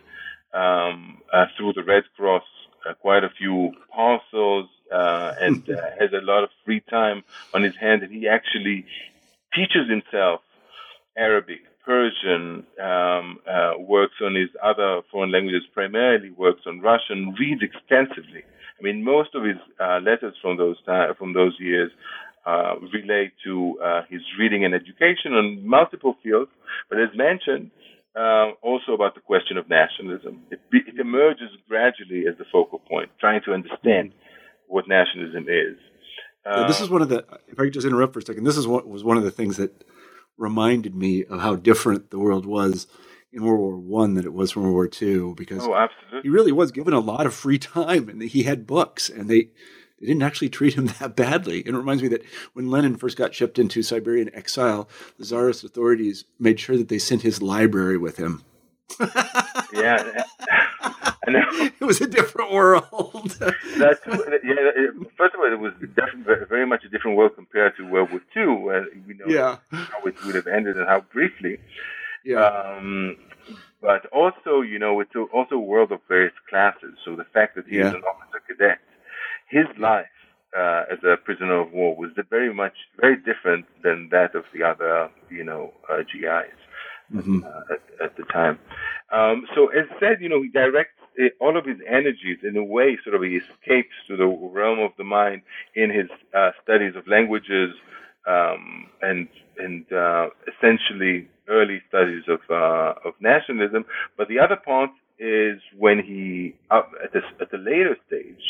[0.53, 2.45] um, uh, through the Red Cross
[2.89, 7.25] uh, quite a few parcels uh, and uh, has a lot of free time
[7.55, 8.85] on his hands, and he actually
[9.55, 10.43] teaches himself
[11.17, 17.63] Arabic, Persian, um, uh, works on his other foreign languages, primarily works on Russian, reads
[17.63, 18.43] extensively.
[18.79, 20.77] I mean, most of his uh, letters from those
[21.19, 21.91] from those years
[22.47, 26.51] uh, relate to uh, his reading and education on multiple fields.
[26.89, 27.71] But as mentioned,
[28.17, 30.43] uh, also about the question of nationalism.
[30.51, 34.13] It, it, emerges gradually as the focal point, trying to understand
[34.67, 35.77] what nationalism is.
[36.45, 37.25] Yeah, this is one of the.
[37.49, 39.31] If I could just interrupt for a second, this is what was one of the
[39.31, 39.85] things that
[40.43, 42.87] reminded me of how different the world was
[43.33, 45.89] in World War One than it was from World War Two, because oh,
[46.23, 49.51] he really was given a lot of free time, and he had books, and they
[50.01, 51.65] they didn't actually treat him that badly.
[51.65, 55.65] And it reminds me that when Lenin first got shipped into Siberian exile, the Tsarist
[55.65, 58.43] authorities made sure that they sent his library with him.
[59.73, 60.25] yeah.
[61.27, 63.37] it was a different world.
[63.41, 67.89] That's, yeah, first of all, it was definitely very much a different world compared to
[67.89, 69.57] World War II, where we know yeah.
[69.71, 71.59] how it would have ended and how briefly.
[72.25, 72.45] Yeah.
[72.45, 73.17] Um,
[73.81, 76.95] but also, you know, it's also a world of various classes.
[77.05, 77.89] So the fact that he yeah.
[77.89, 78.79] an officer cadet
[79.49, 80.07] his life
[80.57, 84.63] uh, as a prisoner of war was very much very different than that of the
[84.63, 86.59] other, you know, uh, GIs
[87.13, 87.45] mm-hmm.
[87.45, 88.59] uh, at, at, the time.
[89.13, 92.65] Um, so as said, you know, he directs uh, all of his energies in a
[92.65, 95.43] way, sort of he escapes to the realm of the mind
[95.75, 97.75] in his uh, studies of languages
[98.27, 103.85] um, and and uh, essentially early studies of of nationalism.
[104.17, 108.43] But the other part is when he at, this, at the later stage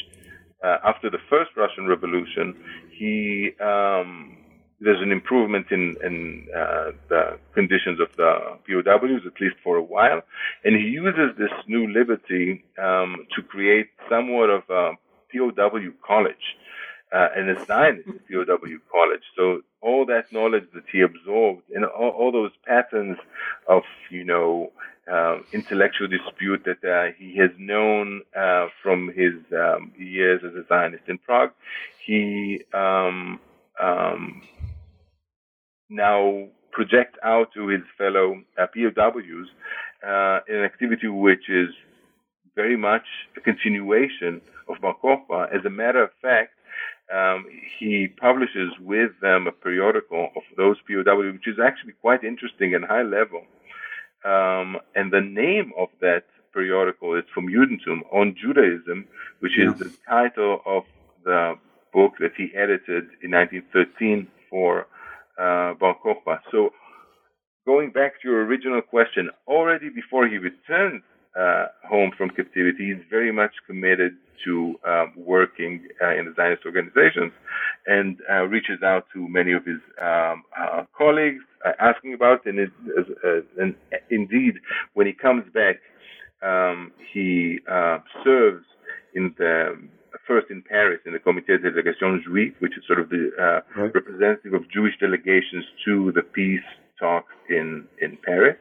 [0.63, 2.55] uh, after the first Russian Revolution,
[2.91, 4.37] he um,
[4.83, 9.83] there's an improvement in, in uh, the conditions of the POWs, at least for a
[9.83, 10.23] while,
[10.65, 14.93] and he uses this new liberty um, to create somewhat of a
[15.33, 16.57] POW college
[17.13, 19.23] uh, and a Zionist POW college.
[19.37, 23.19] So all that knowledge that he absorbed and all, all those patterns
[23.69, 24.73] of you know
[25.11, 30.67] um, intellectual dispute that uh, he has known uh, from his um, years as a
[30.69, 31.51] Zionist in Prague.
[32.05, 33.41] He um,
[33.81, 34.43] um
[35.93, 39.49] now project out to his fellow uh, POWs
[40.07, 41.69] uh, an activity which is
[42.55, 43.05] very much
[43.37, 45.55] a continuation of Bar Kokhba.
[45.55, 46.55] As a matter of fact,
[47.13, 47.45] um,
[47.79, 52.85] he publishes with them a periodical of those POWs, which is actually quite interesting and
[52.85, 53.43] high level.
[54.25, 59.07] Um, and the name of that periodical is Vom Judentum on Judaism,
[59.41, 59.71] which yeah.
[59.71, 60.85] is the title of
[61.25, 61.55] the
[61.93, 64.87] book that he edited in 1913 for
[65.39, 66.41] uh, Kokhba.
[66.51, 66.71] So
[67.67, 71.03] going back to your original question, already before he returns
[71.39, 74.13] uh, home from captivity, he's very much committed
[74.45, 77.33] to um, working uh, in the Zionist organizations
[77.87, 82.45] and uh, reaches out to many of his um, uh, colleagues uh, asking about.
[82.45, 82.71] And, it,
[83.25, 83.75] uh, and
[84.11, 84.55] indeed,
[84.95, 85.77] when he comes back,
[86.43, 87.61] um, he
[88.25, 88.65] serves
[89.15, 89.79] in the
[90.27, 93.31] first in Paris in the Comité de Délégation Juive, which is sort of the
[93.77, 93.95] right.
[93.95, 96.69] representative of Jewish delegations to the peace
[96.99, 98.57] talks in in Paris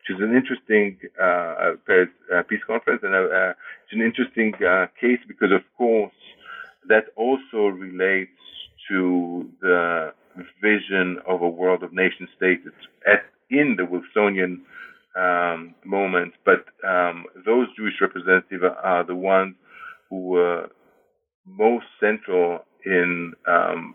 [0.00, 3.50] which is an interesting uh, Paris uh, Peace Conference, and uh,
[3.84, 6.12] it's an interesting uh, case because, of course,
[6.88, 8.30] that also relates
[8.88, 10.12] to the
[10.62, 12.62] vision of a world of nation states
[13.06, 14.62] at in the Wilsonian
[15.16, 16.32] um, moment.
[16.44, 19.54] But um, those Jewish representatives are the ones
[20.08, 20.70] who were
[21.56, 23.94] most central in um,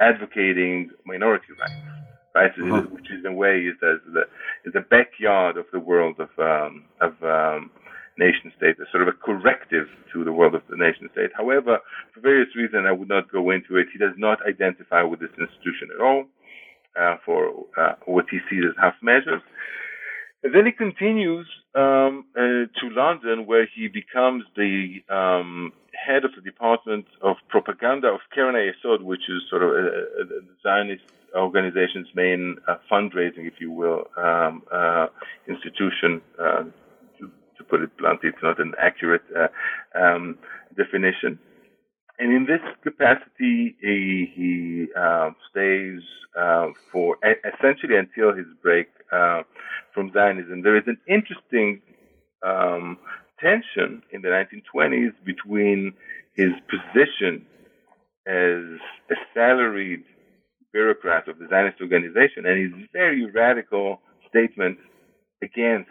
[0.00, 1.96] advocating minority rights
[2.36, 2.52] right?
[2.52, 2.82] Uh-huh.
[2.92, 4.24] Which is in a way is the, the
[4.66, 7.70] is the backyard of the world of um, of um,
[8.18, 11.30] nation state, sort of a corrective to the world of the nation state.
[11.36, 11.78] However,
[12.12, 13.88] for various reasons, I would not go into it.
[13.92, 16.24] He does not identify with this institution at all
[17.00, 19.42] uh, for uh, what he sees as half measures.
[20.42, 26.32] And then he continues um, uh, to London, where he becomes the um, head of
[26.34, 31.04] the Department of Propaganda of Keren Hayesod, which is sort of a, a, a Zionist
[31.34, 35.06] organization's main uh, fundraising, if you will, um, uh,
[35.48, 36.20] institution.
[36.38, 36.64] Uh,
[37.18, 39.48] to, to, put it bluntly, it's not an accurate uh,
[39.98, 40.38] um,
[40.76, 41.38] definition.
[42.18, 46.00] And in this capacity, he, he uh, stays
[46.38, 48.88] uh, for essentially until his break
[49.92, 50.62] from Zionism.
[50.62, 51.80] There is an interesting
[52.42, 52.98] um,
[53.40, 55.92] tension in the 1920s between
[56.34, 57.46] his position
[58.26, 58.80] as
[59.10, 60.04] a salaried
[60.72, 64.78] bureaucrat of the Zionist organization and his very radical statement
[65.42, 65.90] against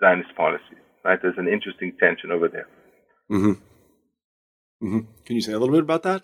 [0.00, 0.76] Zionist policy.
[1.04, 1.18] Right?
[1.20, 2.68] There's an interesting tension over there.
[3.30, 4.86] Mm-hmm.
[4.86, 4.98] Mm-hmm.
[5.24, 6.22] Can you say a little bit about that?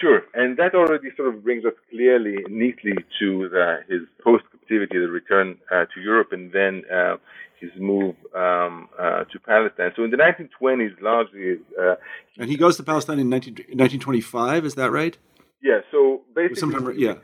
[0.00, 5.08] Sure, and that already sort of brings us clearly, neatly to the, his post-captivity, the
[5.08, 7.16] return uh, to Europe, and then uh,
[7.60, 9.92] his move um, uh, to Palestine.
[9.94, 11.94] So in the 1920s, largely, uh,
[12.38, 14.64] and he goes to Palestine in 19, 1925.
[14.64, 15.16] Is that right?
[15.62, 15.80] Yeah.
[15.92, 17.14] So basically, Sometime, yeah.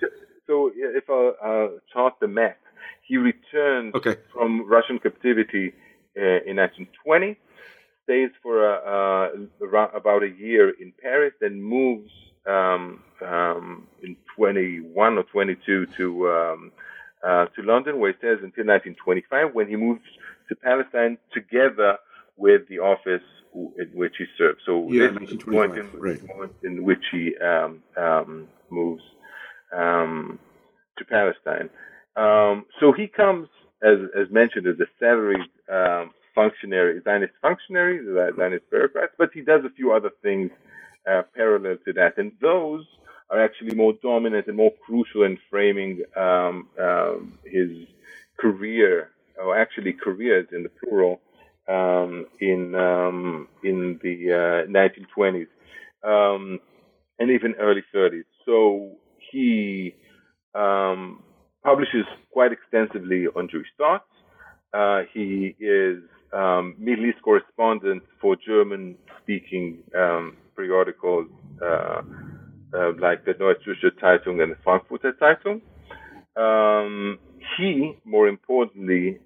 [0.46, 2.58] So if I chart the map,
[3.06, 4.16] he returned okay.
[4.32, 5.72] from Russian captivity
[6.16, 7.36] uh, in 1920,
[8.04, 12.10] stays for about a year in Paris, then moves
[12.47, 16.72] um, um, in 21 or 22 to um,
[17.22, 20.01] uh, to London, where he stays until 1925, when he moves
[20.49, 21.99] to Palestine together
[22.36, 23.22] with the office
[23.55, 24.61] in which he served.
[24.64, 26.20] So yeah, this is the point in, right.
[26.26, 29.03] moment in which he um, um, moves
[29.76, 30.38] um,
[30.99, 31.68] to Palestine.
[32.16, 33.49] Um, so he comes,
[33.82, 38.01] as, as mentioned, as a salaried um, functionary, Zionist functionary,
[38.36, 40.51] Zionist bureaucrat, but he does a few other things
[41.11, 42.84] uh, parallel to that, and those
[43.30, 46.68] are actually more dominant and more crucial in framing um,
[47.44, 47.70] his
[48.38, 51.20] career, or actually careers in the plural,
[51.68, 55.46] um, in um, in the uh, 1920s
[56.02, 56.58] um,
[57.18, 58.24] and even early 30s.
[58.44, 58.92] So
[59.30, 59.94] he
[60.54, 61.22] um,
[61.64, 64.04] publishes quite extensively on Jewish thought.
[64.72, 66.02] Uh, he is
[66.32, 71.28] um, Middle East correspondent for German-speaking um, periodicals
[71.62, 72.02] uh,
[72.76, 75.61] uh, like the Neue Zürcher Zeitung and the Frankfurter Zeitung.
[77.56, 79.18] he, more importantly,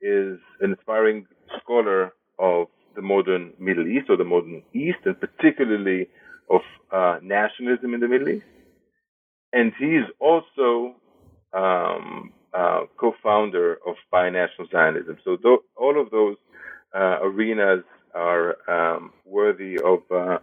[0.00, 1.26] is an inspiring
[1.60, 6.08] scholar of the modern Middle East or the modern East, and particularly
[6.50, 6.62] of
[6.92, 8.46] uh, nationalism in the Middle East.
[9.52, 10.96] And he is also
[11.52, 15.16] um, uh, co-founder of binational Zionism.
[15.24, 16.36] So th- all of those
[16.94, 17.84] uh, arenas
[18.16, 20.38] are um, worthy of uh,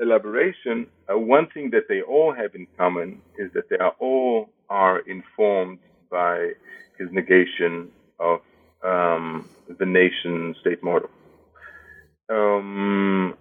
[0.00, 0.86] elaboration.
[1.08, 5.00] Uh, one thing that they all have in common is that they are all are
[5.00, 5.78] informed
[6.10, 6.52] by
[6.98, 7.88] his negation
[8.18, 8.40] of
[8.84, 11.10] um, the nation state model.
[12.28, 13.34] Um,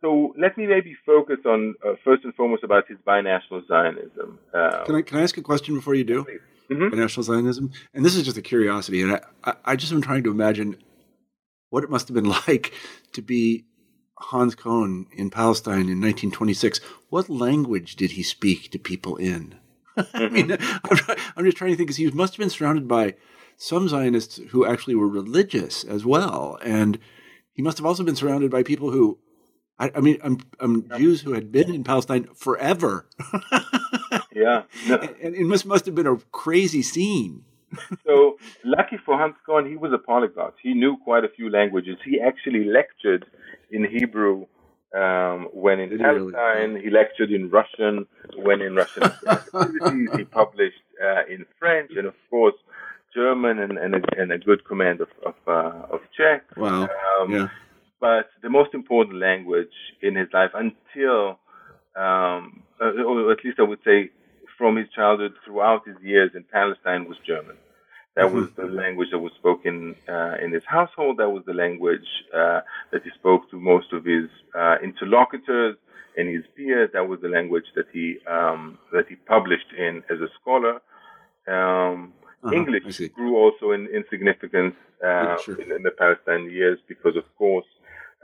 [0.00, 4.38] so let me maybe focus on uh, first and foremost about his binational Zionism.
[4.52, 6.26] Uh, can I can I ask a question before you do?
[6.70, 6.94] Mm-hmm.
[6.94, 10.24] Binational Zionism, and this is just a curiosity, and I, I, I just am trying
[10.24, 10.76] to imagine
[11.72, 12.72] what it must have been like
[13.12, 13.64] to be
[14.18, 16.80] Hans Kohn in Palestine in 1926.
[17.08, 19.56] What language did he speak to people in?
[20.14, 23.14] I mean, I'm, I'm, just trying to think because he must have been surrounded by
[23.56, 26.58] some Zionists who actually were religious as well.
[26.62, 26.98] And
[27.52, 29.18] he must have also been surrounded by people who,
[29.78, 33.08] I, I mean, um, um, I'm, I'm Jews who had been in Palestine forever.
[34.34, 34.62] Yeah.
[34.88, 34.96] No.
[34.96, 37.44] And it must must have been a crazy scene.
[38.06, 40.54] So lucky for Hans Kohn, he was a polyglot.
[40.62, 41.96] He knew quite a few languages.
[42.04, 43.26] He actually lectured
[43.70, 44.46] in Hebrew
[44.94, 46.32] um, when in Palestine.
[46.32, 46.82] He, really?
[46.82, 48.06] he, lectured in Russian
[48.36, 50.08] when in Russian activities.
[50.16, 52.54] he published uh, in French and of course
[53.14, 56.44] German and, and, a, and a good command of of, uh, of Czech.
[56.56, 56.82] Wow.
[56.82, 57.48] Um, yeah.
[58.00, 61.38] But the most important language in his life until,
[61.94, 64.10] um, uh, or at least I would say,
[64.62, 67.56] from his childhood throughout his years in Palestine was German.
[68.14, 68.36] That mm-hmm.
[68.36, 71.16] was the language that was spoken uh, in his household.
[71.16, 72.60] That was the language uh,
[72.92, 75.74] that he spoke to most of his uh, interlocutors
[76.16, 76.90] and his peers.
[76.92, 80.74] That was the language that he um, that he published in as a scholar.
[81.48, 82.12] Um,
[82.44, 82.84] uh-huh, English
[83.16, 85.60] grew also in, in significance uh, sure.
[85.60, 87.66] in, in, the Palestine years because, of course,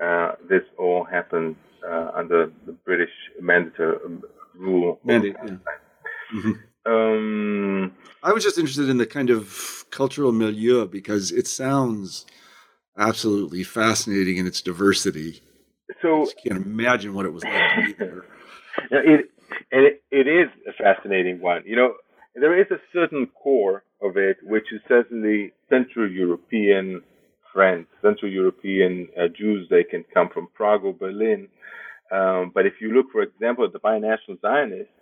[0.01, 3.99] uh, this all happened uh, under the British mandatory
[4.55, 5.01] rule.
[5.05, 5.57] Mandate, yeah.
[6.35, 6.53] Mm-hmm.
[6.91, 12.27] Um, I was just interested in the kind of cultural milieu because it sounds
[12.97, 15.43] absolutely fascinating in its diversity.
[16.03, 18.25] So I can't imagine what it was like to be there.
[18.91, 19.31] it,
[19.71, 21.63] it, it is a fascinating one.
[21.67, 21.95] You know,
[22.35, 27.03] there is a certain core of it, which is certainly Central European
[27.53, 29.67] friends, Central European uh, Jews.
[29.71, 31.49] They can come from Prague or Berlin.
[32.13, 34.93] Um, but if you look, for example, at the binational Zionists,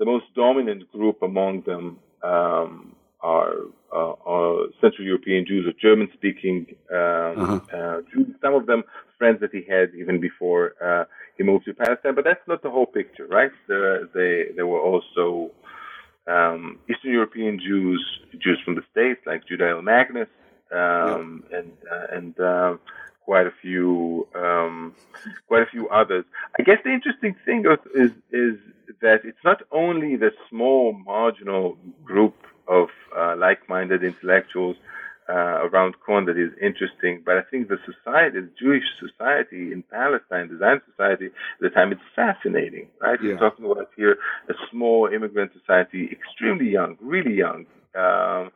[0.00, 3.52] the most dominant group among them um, are,
[3.92, 7.60] uh, are, Central European Jews or German-speaking um, uh-huh.
[7.76, 8.34] uh, Jews.
[8.42, 8.82] Some of them
[9.18, 11.04] friends that he had even before uh,
[11.36, 12.14] he moved to Palestine.
[12.14, 13.52] But that's not the whole picture, right?
[13.68, 15.50] There, they there were also
[16.26, 18.02] um, Eastern European Jews,
[18.44, 20.28] Jews from the states like Judah Magnes,
[20.72, 21.58] um, yeah.
[21.58, 22.76] and uh, and uh,
[23.24, 24.94] quite a few um,
[25.48, 26.24] quite a few others.
[26.58, 27.64] I guess the interesting thing
[27.94, 28.56] is is
[29.00, 32.34] that it's not only the small marginal group
[32.66, 34.76] of uh, like-minded intellectuals
[35.28, 39.84] uh, around Kohn that is interesting, but I think the society, the Jewish society in
[39.90, 43.18] Palestine, the Zionist society at the time, it's fascinating, right?
[43.22, 43.34] Yeah.
[43.34, 44.16] We're talking about here
[44.48, 47.66] a small immigrant society, extremely young, really young.
[47.94, 48.50] Um,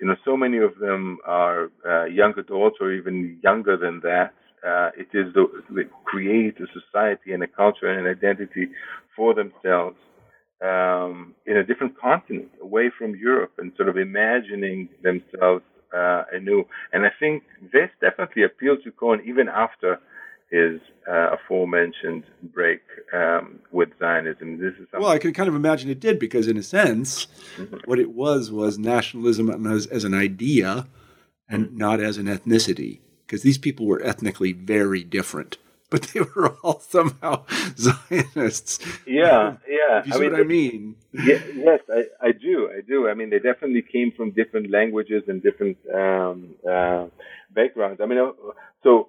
[0.00, 4.32] you know, so many of them are uh, young adults or even younger than that.
[4.66, 8.68] Uh, it is the, they create a society and a culture and an identity
[9.14, 9.96] for themselves
[10.62, 15.62] um, in a different continent, away from Europe, and sort of imagining themselves
[15.96, 16.64] uh, anew.
[16.92, 20.00] And I think this definitely appealed to Kohn even after
[20.50, 22.80] his uh, aforementioned break
[23.12, 24.58] um, with Zionism.
[24.58, 27.26] This is well, I can kind of imagine it did because, in a sense,
[27.56, 27.76] mm-hmm.
[27.84, 30.86] what it was was nationalism as, as an idea
[31.48, 31.78] and mm-hmm.
[31.78, 33.00] not as an ethnicity.
[33.26, 35.58] Because these people were ethnically very different,
[35.90, 37.44] but they were all somehow
[37.76, 38.78] Zionists.
[39.06, 40.04] Yeah, yeah.
[40.04, 40.96] you see I mean, what I mean?
[41.12, 42.70] Yeah, yes, I, I do.
[42.70, 43.08] I do.
[43.08, 47.06] I mean, they definitely came from different languages and different um, uh,
[47.52, 48.00] backgrounds.
[48.00, 48.30] I mean, uh,
[48.84, 49.08] so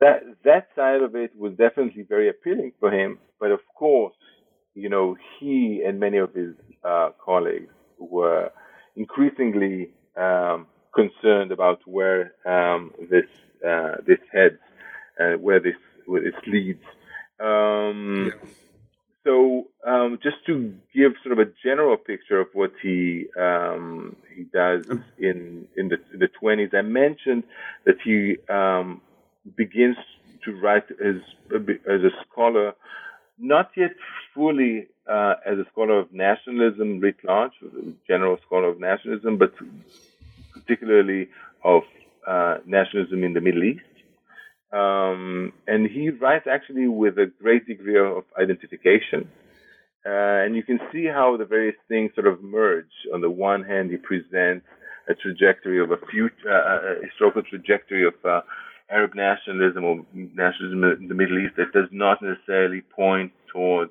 [0.00, 3.18] that that side of it was definitely very appealing for him.
[3.40, 4.14] But of course,
[4.74, 8.50] you know, he and many of his uh, colleagues were
[8.94, 13.26] increasingly um, concerned about where um, this
[13.66, 14.58] uh, this heads,
[15.20, 15.76] uh, where this
[16.06, 16.84] where this leads.
[17.40, 18.48] Um, yeah.
[19.24, 24.44] So, um, just to give sort of a general picture of what he um, he
[24.44, 27.42] does um, in in the the twenties, I mentioned
[27.86, 29.00] that he um,
[29.56, 29.96] begins
[30.44, 31.16] to write as
[31.54, 32.74] as a scholar,
[33.38, 33.92] not yet
[34.34, 37.52] fully uh, as a scholar of nationalism writ large,
[38.06, 39.52] general scholar of nationalism, but
[40.52, 41.28] particularly
[41.64, 41.82] of
[42.26, 43.80] uh, nationalism in the Middle East.
[44.72, 49.28] Um, and he writes actually with a great degree of identification.
[50.04, 52.94] Uh, and you can see how the various things sort of merge.
[53.12, 54.66] On the one hand, he presents
[55.08, 58.40] a trajectory of a future, uh, a historical trajectory of uh,
[58.90, 63.90] Arab nationalism or nationalism in the Middle East that does not necessarily point towards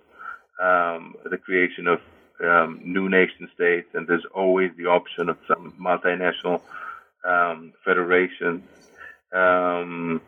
[0.61, 1.99] um, the creation of
[2.41, 6.61] um, new nation states, and there's always the option of some multinational
[7.25, 8.63] um, federations.
[9.33, 10.21] Um,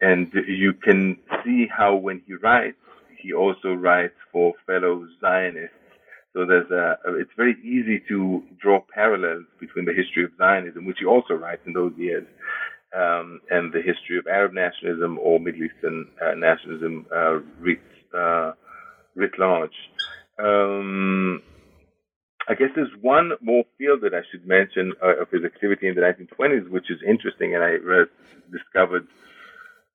[0.00, 2.76] and you can see how when he writes,
[3.18, 5.76] he also writes for fellow Zionists.
[6.32, 10.98] So there's a, it's very easy to draw parallels between the history of Zionism, which
[10.98, 12.26] he also writes in those years,
[12.96, 17.80] um, and the history of Arab nationalism or Middle Eastern uh, nationalism uh, writ,
[18.16, 18.52] uh,
[19.14, 19.70] writ large.
[20.38, 21.42] Um,
[22.48, 25.94] I guess there's one more field that I should mention uh, of his activity in
[25.94, 27.76] the 1920s, which is interesting, and I
[28.50, 29.06] discovered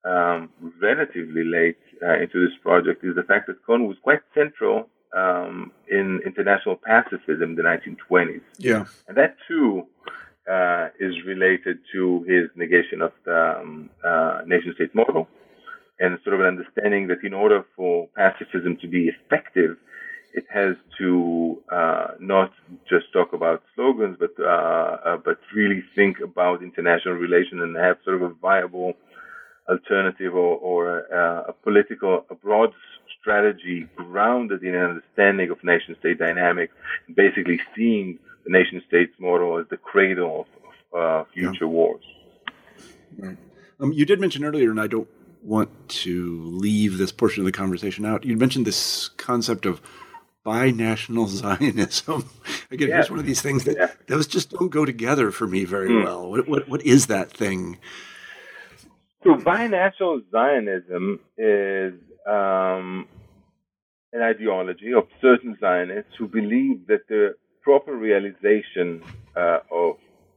[0.04, 4.88] um, relatively late uh, into this project, is the fact that Kohn was quite central
[5.14, 8.40] um, in international pacifism in the 1920s.
[8.58, 8.86] Yeah.
[9.06, 9.86] And that too
[10.50, 15.28] uh, is related to his negation of the um, uh, nation state model
[16.00, 19.76] and sort of an understanding that in order for pacifism to be effective,
[20.34, 22.52] it has to uh, not
[22.88, 27.96] just talk about slogans, but uh, uh, but really think about international relations and have
[28.04, 28.94] sort of a viable
[29.68, 32.72] alternative or, or uh, a political, a broad
[33.20, 36.72] strategy grounded in an understanding of nation state dynamics,
[37.14, 38.18] basically seeing
[38.48, 40.46] the nation state's model as the cradle
[40.94, 41.66] of, of uh, future yeah.
[41.66, 42.04] wars.
[43.16, 43.36] Right.
[43.80, 45.08] Um, you did mention earlier, and I don't
[45.42, 48.24] want to leave this portion of the conversation out.
[48.24, 49.80] You mentioned this concept of
[50.44, 52.28] binational Zionism.
[52.70, 52.94] Again, yeah.
[52.94, 53.90] here's one of these things that yeah.
[54.06, 56.04] those just don't go together for me very mm.
[56.04, 56.30] well.
[56.30, 57.78] What, what what is that thing?
[59.24, 61.94] So binational Zionism is
[62.26, 63.06] um,
[64.12, 69.02] an ideology of certain Zionists who believe that the proper realization
[69.36, 69.96] uh, of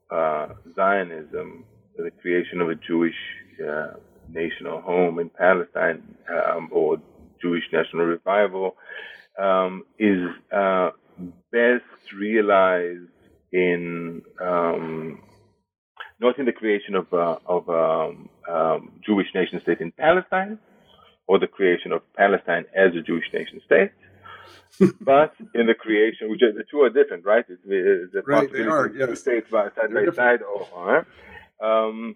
[0.09, 1.65] uh, Zionism,
[1.97, 3.15] the creation of a Jewish
[3.65, 3.93] uh,
[4.29, 6.97] national home in Palestine um, or
[7.41, 8.75] Jewish national revival,
[9.39, 10.91] um, is uh,
[11.51, 11.83] best
[12.17, 13.09] realized
[13.51, 15.21] in um,
[16.19, 20.59] not in the creation of a, of um, um, Jewish nation state in Palestine
[21.27, 23.91] or the creation of Palestine as a Jewish nation state,
[25.01, 27.45] but in the creation, which are, the two are different, right?
[27.47, 28.91] It's, it's the right, they are.
[28.95, 29.19] Yes.
[29.19, 31.05] States by side by side, or,
[31.61, 32.15] um,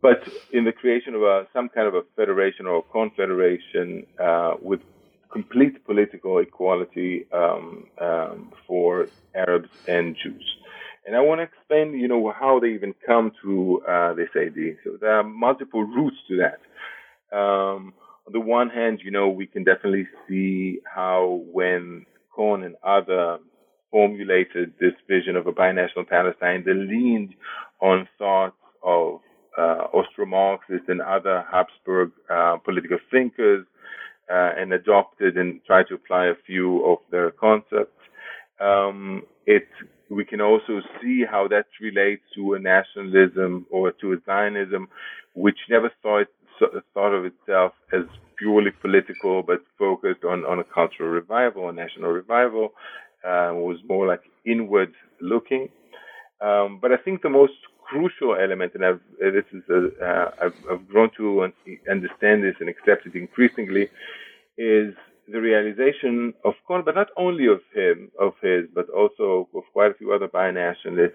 [0.00, 4.54] but in the creation of a, some kind of a federation or a confederation uh,
[4.60, 4.80] with
[5.32, 10.56] complete political equality um, um, for Arabs and Jews.
[11.06, 14.74] And I want to explain, you know, how they even come to uh, this idea.
[14.84, 17.36] So there are multiple routes to that.
[17.36, 17.92] Um,
[18.26, 23.38] on the one hand, you know, we can definitely see how when Kohn and other
[23.90, 27.34] formulated this vision of a binational Palestine, they leaned
[27.80, 29.20] on thoughts of
[29.56, 33.64] uh, Austro-Marxists and other Habsburg uh, political thinkers
[34.30, 37.92] uh, and adopted and tried to apply a few of their concepts.
[38.60, 39.68] Um, it
[40.10, 44.88] we can also see how that relates to a nationalism or to a Zionism,
[45.34, 46.26] which never thought
[46.94, 48.02] thought of itself as
[48.38, 52.72] purely political, but focused on on a cultural revival, a national revival,
[53.24, 55.68] uh, was more like inward looking.
[56.40, 57.54] Um, but I think the most
[57.88, 61.52] crucial element, and I've uh, this is a, uh, I've, I've grown to
[61.90, 63.88] understand this and accept it increasingly,
[64.58, 64.94] is
[65.32, 69.90] the realization of Kohn, but not only of him, of his, but also of quite
[69.90, 71.12] a few other binationalists,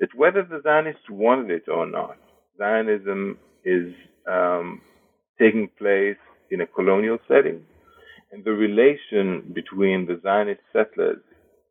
[0.00, 2.16] that whether the Zionists wanted it or not,
[2.58, 3.92] Zionism is
[4.26, 4.80] um,
[5.38, 6.16] taking place
[6.50, 7.64] in a colonial setting,
[8.30, 11.20] and the relation between the Zionist settlers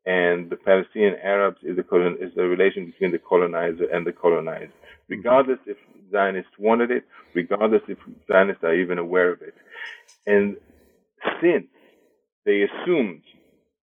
[0.05, 4.11] and the Palestinian Arabs is the, colon, is the relation between the colonizer and the
[4.11, 4.71] colonized,
[5.07, 5.77] regardless if
[6.11, 7.03] Zionists wanted it,
[7.35, 9.53] regardless if Zionists are even aware of it.
[10.25, 10.57] And
[11.41, 11.67] since
[12.45, 13.21] they assumed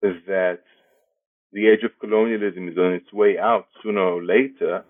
[0.02, 0.60] that
[1.52, 4.84] the age of colonialism is on its way out sooner or later,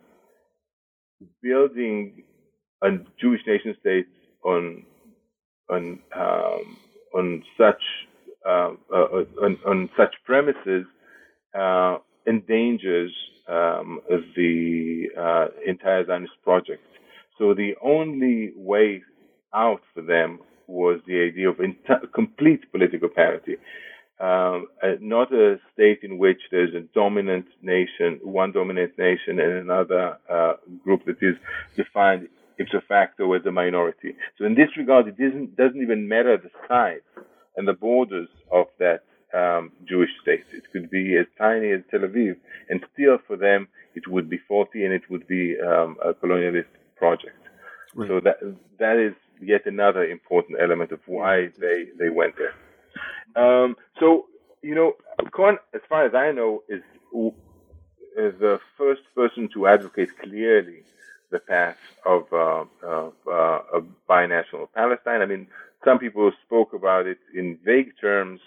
[1.42, 2.24] building
[2.82, 4.08] a Jewish nation state
[4.44, 4.84] on
[5.70, 6.78] on um,
[7.14, 7.82] on such
[8.46, 10.86] uh, uh, on, on, such premises
[11.58, 13.12] uh, endangers
[13.48, 14.00] um,
[14.36, 16.84] the uh, entire Zionist project.
[17.38, 19.02] So the only way
[19.54, 21.58] out for them was the idea of
[22.14, 23.58] complete political parity.
[24.20, 29.54] Um, uh, not a state in which there's a dominant nation, one dominant nation, and
[29.54, 30.54] another uh,
[30.84, 31.36] group that is
[31.78, 32.28] defined
[32.60, 34.16] ipso facto as a minority.
[34.38, 37.02] So in this regard, it doesn't, doesn't even matter the size
[37.56, 39.04] and the borders of that
[39.34, 40.46] um, Jewish state.
[40.52, 42.36] It could be as tiny as Tel Aviv,
[42.70, 46.74] and still for them it would be faulty and it would be um, a colonialist
[46.96, 47.38] project.
[47.96, 48.08] Right.
[48.08, 48.38] So that
[48.80, 52.56] that is yet another important element of why they they went there.
[53.36, 54.26] Um, so
[54.62, 54.94] you know,
[55.32, 56.82] Kohn, as far as I know, is,
[58.18, 60.84] is the first person to advocate clearly
[61.32, 65.22] the path of, uh, of uh, a binational Palestine.
[65.22, 65.48] I mean,
[65.86, 68.40] some people spoke about it in vague terms,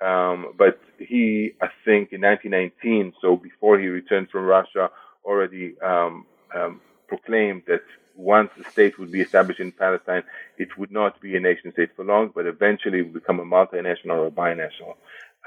[0.00, 4.90] um, but he, I think, in 1919, so before he returned from Russia,
[5.24, 7.82] already um, um, proclaimed that
[8.16, 10.22] once a state would be established in Palestine,
[10.58, 14.26] it would not be a nation state for long, but eventually would become a multinational
[14.26, 14.94] or binational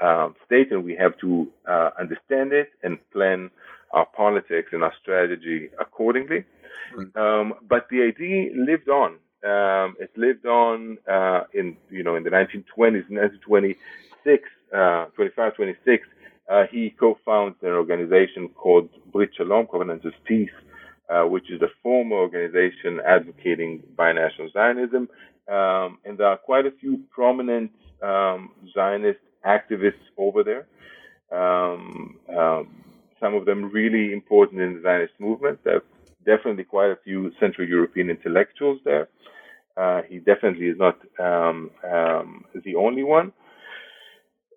[0.00, 3.50] um, state, and we have to uh, understand it and plan
[3.92, 6.44] our politics and our strategy accordingly.
[7.16, 9.18] Um, but the idea lived on.
[9.44, 14.48] Um, it lived on uh, in you know in the 1920s, 1926.
[14.74, 16.08] uh, 25, 26,
[16.48, 20.50] uh, he co-founds an organization called Brit Shalom, Covenant of Peace,
[21.08, 25.08] uh, which is a former organization advocating binational Zionism.
[25.48, 27.70] Um, and there are quite a few prominent
[28.02, 30.66] um, Zionist activists over there.
[31.30, 32.84] Um, um,
[33.20, 35.60] some of them really important in the Zionist movement.
[35.64, 35.84] There are
[36.24, 39.08] definitely quite a few Central European intellectuals there.
[39.76, 43.32] Uh, he definitely is not um, um, the only one.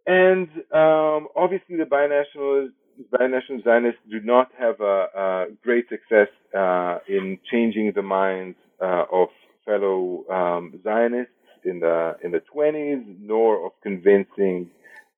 [0.08, 2.70] And um, obviously, the binational
[3.14, 9.06] binational Zionists do not have a, a great success uh, in changing the minds uh,
[9.12, 9.30] of
[9.66, 11.34] fellow um, Zionists
[11.64, 14.70] in the in the 20s, nor of convincing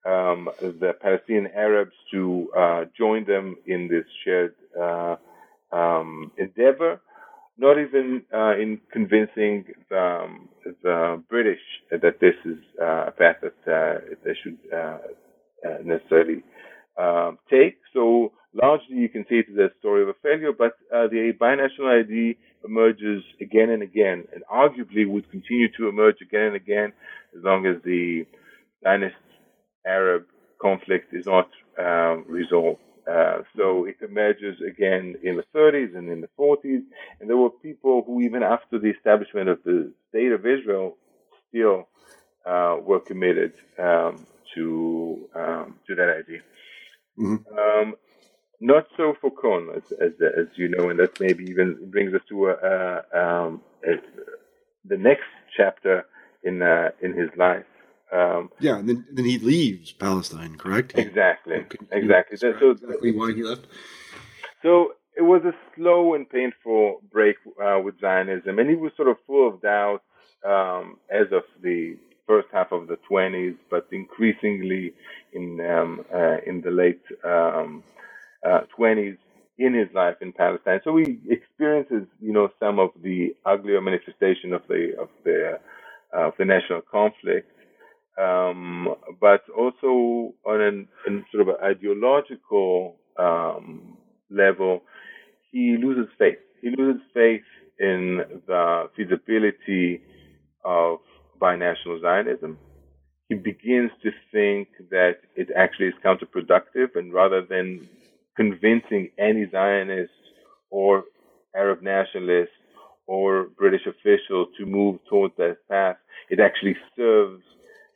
[0.06, 5.16] um, the Palestinian Arabs to uh, join them in this shared uh,
[5.72, 7.00] um, endeavor
[7.58, 10.50] not even uh, in convincing the, um,
[10.82, 11.60] the, British
[11.92, 14.98] that this is uh, a path that uh, they should uh,
[15.84, 16.44] necessarily
[17.50, 17.78] take.
[17.94, 22.04] So largely, you can see it as a story of a failure, but the binational
[22.04, 26.94] ID emerges again and again, and arguably would continue to emerge again and again
[27.38, 28.26] as long as the
[29.84, 30.26] Zionist-Arab
[30.62, 32.80] conflict is not um, resolved.
[33.10, 36.84] Uh, so it emerges again in the 30s and in the 40s,
[37.20, 40.96] and there were people who, even after the establishment of the state of Israel,
[41.50, 41.90] still
[42.46, 44.26] uh, were committed um,
[44.56, 46.40] to um, to that idea.
[47.20, 47.58] Mm-hmm.
[47.58, 47.96] Um,
[48.62, 52.22] not so for Kohn, as, as, as you know, and that maybe even brings us
[52.30, 53.96] to a, a, um, a,
[54.86, 55.28] the next
[55.58, 56.06] chapter
[56.44, 57.66] in uh, in his life.
[58.14, 60.94] Um, yeah, and then then he leaves Palestine, correct?
[60.96, 62.38] Exactly, exactly.
[62.38, 63.66] so exactly why he left.
[64.62, 69.08] So it was a slow and painful break uh, with Zionism, and he was sort
[69.08, 70.04] of full of doubt
[70.46, 71.98] um, as of the
[72.28, 74.94] first half of the 20s, but increasingly
[75.34, 77.84] in um, uh, in the late um,
[78.48, 79.18] uh, 20s
[79.58, 80.80] in his life in Palestine.
[80.84, 85.60] So he experiences, you know, some of the uglier manifestation of the of the
[86.16, 87.50] uh, of the national conflict
[88.22, 90.88] um, but also on an,
[91.32, 93.98] sort of ideological um,
[94.30, 94.84] level,
[95.52, 96.38] he loses faith.
[96.62, 97.42] He loses faith
[97.80, 100.02] in the feasibility
[100.64, 101.00] of
[101.42, 102.58] binational Zionism.
[103.30, 107.88] He begins to think that it actually is counterproductive, and rather than
[108.36, 110.12] convincing any Zionist
[110.70, 111.04] or
[111.56, 112.52] Arab nationalist
[113.08, 115.98] or British official to move towards that path,
[116.30, 117.44] it actually serves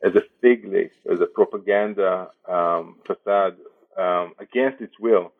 [0.02, 3.56] as a fig leaf, as a propaganda um, facade
[3.96, 5.32] um, against its will,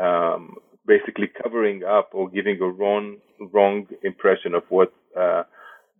[0.00, 0.56] um,
[0.86, 3.16] basically covering up or giving a wrong,
[3.52, 5.44] wrong impression of what uh,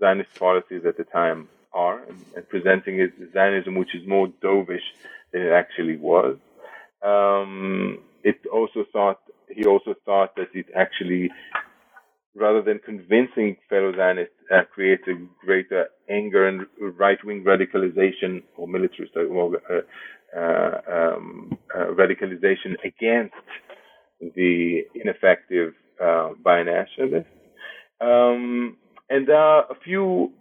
[0.01, 4.29] Zionist policies at the time are, and, and presenting it as Zionism, which is more
[4.43, 4.79] dovish
[5.33, 6.37] than it actually was.
[7.03, 11.31] Um, it also thought he also thought that it actually
[12.35, 16.67] rather than convincing fellow Zionists, uh, creates a greater anger and
[16.99, 19.21] right-wing radicalization or militarist uh,
[20.39, 23.35] uh, um, uh, radicalization against
[24.37, 27.27] the ineffective uh, binationalists.
[28.01, 28.77] Um,
[29.09, 30.33] and there are a few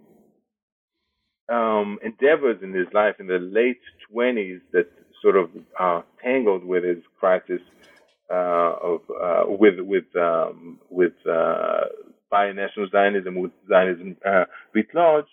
[1.50, 3.80] um, endeavors in his life in the late
[4.14, 4.86] 20s that
[5.22, 7.60] sort of are tangled with his crisis
[8.32, 11.84] uh, of uh, with with um, with uh,
[12.32, 15.26] binational Zionism, with Zionism uh, writ large.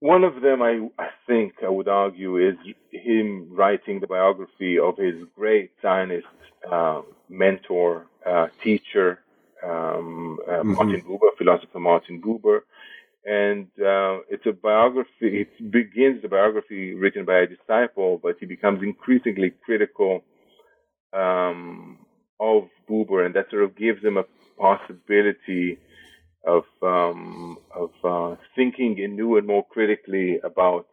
[0.00, 2.56] One of them, I, I think, I would argue, is
[2.90, 6.26] him writing the biography of his great Zionist
[6.70, 9.20] uh, mentor, uh, teacher,
[9.64, 10.72] um, uh, mm-hmm.
[10.72, 12.60] Martin Buber, philosopher Martin Buber.
[13.24, 18.46] And uh, it's a biography, it begins the biography written by a disciple, but he
[18.46, 20.24] becomes increasingly critical
[21.12, 21.98] um,
[22.40, 24.24] of Buber, and that sort of gives him a
[24.58, 25.78] possibility
[26.44, 30.86] of um, of uh, thinking anew and more critically about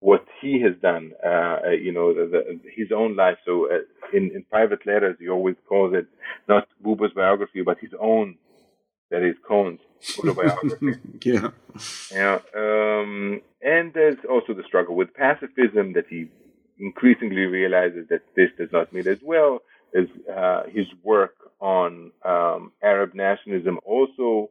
[0.00, 1.12] what he has done.
[1.24, 3.38] Uh, uh you know, the, the, his own life.
[3.44, 3.78] So uh,
[4.12, 6.06] in in private letters, he always calls it
[6.48, 8.36] not Buber's biography, but his own.
[9.10, 9.80] That is Kohn's
[10.18, 10.98] autobiography.
[11.24, 11.50] yeah.
[12.10, 12.38] Yeah.
[12.56, 16.30] Um, and there's also the struggle with pacifism that he
[16.80, 19.60] increasingly realizes that this does not mean as well
[19.94, 24.50] uh, his work on um, Arab nationalism also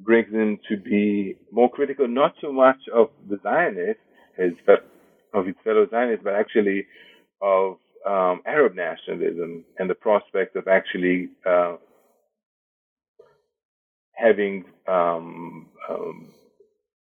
[0.00, 4.02] brings him to be more critical, not so much of the Zionists,
[4.36, 4.52] his,
[5.32, 6.86] of his fellow Zionists, but actually
[7.40, 7.76] of
[8.06, 11.76] um, Arab nationalism and the prospect of actually uh,
[14.12, 16.28] having um, um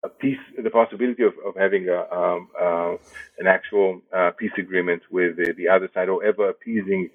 [0.03, 2.91] a peace, the possibility of, of having a, um, uh,
[3.39, 7.09] an actual uh, peace agreement with the, the, other side or ever appeasing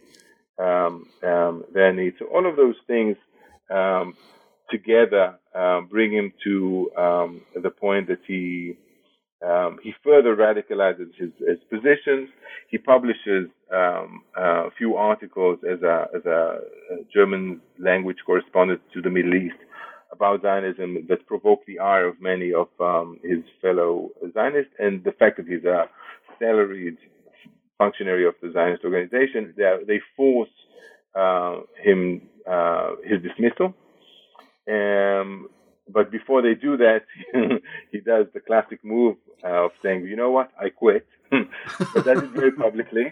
[0.58, 2.16] um, um, their needs.
[2.18, 3.16] So all of those things
[3.70, 4.14] um,
[4.70, 8.76] together um, bring him to um, the point that he
[9.82, 12.28] he further radicalizes his, his, positions.
[12.68, 16.58] He publishes a few articles as a, as a
[17.12, 19.56] German language correspondent to the Middle East
[20.12, 25.12] about Zionism that provoked the ire of many of um, his fellow Zionists, and the
[25.12, 25.86] fact that he's a
[26.38, 26.98] salaried
[27.82, 30.54] functionary of the Zionist organization, they, they force
[31.22, 32.00] uh, him
[32.54, 33.68] uh, his dismissal.
[34.76, 35.48] Um,
[35.96, 37.02] but before they do that,
[37.92, 40.48] he does the classic move of saying, "You know what?
[40.64, 43.06] I quit." but that is very publicly.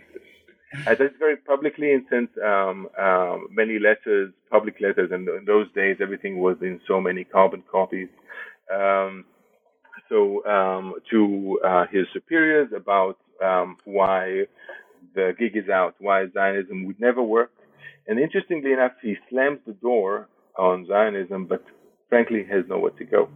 [0.87, 5.67] I did very publicly and sent um, um, many letters, public letters, and in those
[5.73, 8.09] days everything was in so many carbon copies.
[8.73, 9.25] Um,
[10.09, 14.47] so um, to uh, his superiors about um, why
[15.15, 17.53] the gig is out, why Zionism would never work,
[18.07, 20.29] and interestingly enough, he slams the door
[20.59, 21.65] on Zionism, but
[22.09, 23.29] frankly has nowhere to go.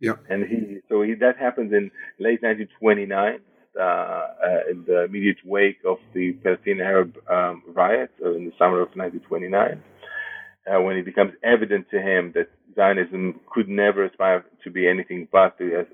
[0.00, 0.16] Yeah.
[0.28, 3.38] And he so he, that happens in late 1929
[3.78, 8.80] uh, uh, in the immediate wake of the Palestinian Arab um, riots in the summer
[8.80, 9.82] of 1929,
[10.66, 15.26] uh, when it becomes evident to him that Zionism could never aspire to be anything
[15.32, 15.86] but the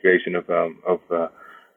[0.00, 1.00] creation of, um, of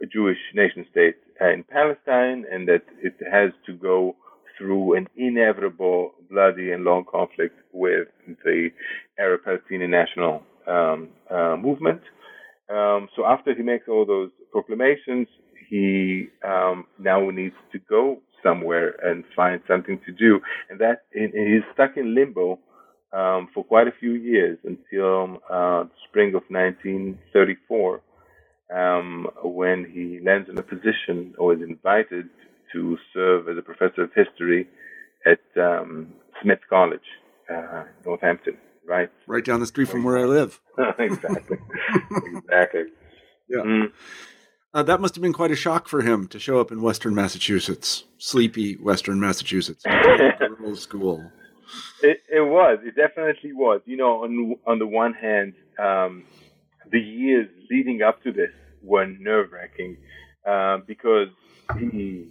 [0.03, 4.15] a Jewish nation state in Palestine, and that it has to go
[4.57, 8.07] through an inevitable, bloody, and long conflict with
[8.43, 8.69] the
[9.17, 12.01] Arab Palestinian national um, uh, movement.
[12.69, 15.27] Um, so after he makes all those proclamations,
[15.69, 20.39] he um, now needs to go somewhere and find something to do,
[20.69, 22.59] and that and he's stuck in limbo
[23.13, 28.01] um, for quite a few years until uh, the spring of 1934,
[28.73, 32.29] um, when he lands in a position or is invited
[32.73, 34.67] to serve as a professor of history
[35.25, 37.01] at um, Smith College,
[37.49, 39.09] uh, Northampton right?
[39.27, 40.59] Right down the street from where I live.
[40.99, 41.57] exactly.
[42.35, 42.83] exactly.
[43.49, 43.61] Yeah.
[43.61, 43.91] Mm.
[44.73, 47.13] Uh, that must have been quite a shock for him to show up in Western
[47.13, 49.83] Massachusetts, sleepy Western Massachusetts,
[50.59, 51.31] rural school.
[52.01, 52.79] It, it, was.
[52.83, 53.81] It definitely was.
[53.85, 56.23] You know, on on the one hand, um,
[56.91, 58.49] the years leading up to this
[58.83, 59.97] were nerve wracking
[60.47, 61.29] uh, because
[61.79, 62.29] he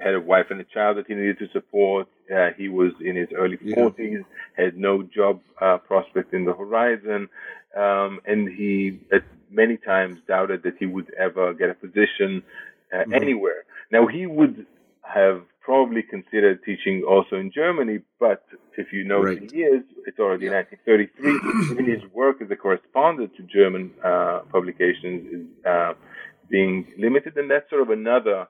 [0.00, 2.06] had a wife and a child that he needed to support.
[2.32, 3.76] Uh, he was in his early yeah.
[3.76, 4.24] 40s,
[4.56, 7.28] had no job uh, prospect in the horizon,
[7.76, 12.42] um, and he at many times doubted that he would ever get a position
[12.92, 13.14] uh, mm-hmm.
[13.14, 13.64] anywhere.
[13.90, 14.66] Now, he would
[15.02, 18.44] have probably considered teaching also in Germany, but
[18.76, 19.48] if you know right.
[19.48, 20.62] the years, it's already yeah.
[20.62, 21.72] 1933.
[21.72, 25.92] Even his work as a correspondent to German uh, publications is uh,
[26.48, 28.46] being limited, and that's sort of another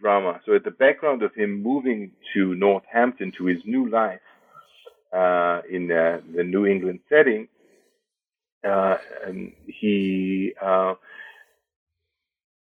[0.00, 0.40] drama.
[0.44, 4.20] So at the background of him moving to Northampton to his new life
[5.12, 7.48] uh, in uh, the New England setting,
[8.64, 10.94] uh, and he uh,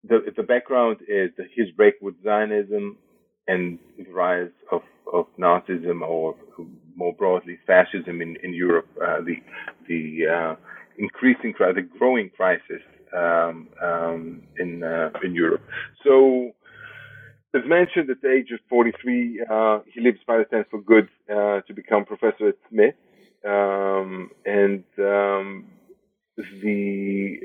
[0.04, 2.98] the the background is his break with Zionism
[3.48, 4.82] and the rise of
[5.14, 6.36] of Nazism or
[6.96, 9.38] more broadly fascism in in Europe, uh, the
[9.88, 10.56] the uh,
[10.98, 12.82] increasing the growing crisis
[13.16, 14.84] um, um, in
[15.24, 15.62] in Europe.
[16.04, 16.52] So
[17.56, 21.74] as mentioned, at the age of 43, uh, he leaves Palestine for good uh, to
[21.74, 22.96] become professor at Smith.
[23.48, 25.66] Um, and um,
[26.36, 27.40] the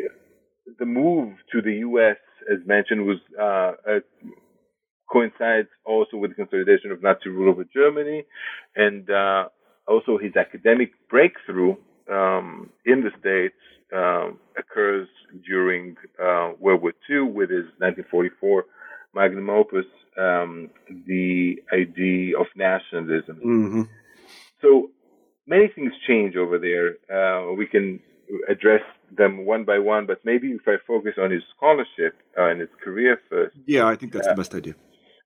[0.78, 2.16] the move to the U.S.,
[2.50, 3.72] as mentioned, was uh,
[5.10, 8.24] coincides also with the consolidation of Nazi rule over Germany,
[8.76, 9.48] and uh,
[9.86, 11.74] also his academic breakthrough
[12.10, 13.54] um, in the States
[13.94, 15.08] um, occurs
[15.44, 18.64] during uh, World War II with his 1944
[19.14, 19.86] magnum opus,
[20.18, 20.70] um,
[21.06, 23.36] the idea of nationalism.
[23.36, 23.82] Mm-hmm.
[24.62, 24.90] So
[25.46, 26.96] many things change over there.
[27.10, 28.00] Uh, we can
[28.48, 28.82] address
[29.16, 32.70] them one by one, but maybe if I focus on his scholarship uh, and his
[32.82, 33.56] career first.
[33.66, 34.74] Yeah, I think that's uh, the best idea.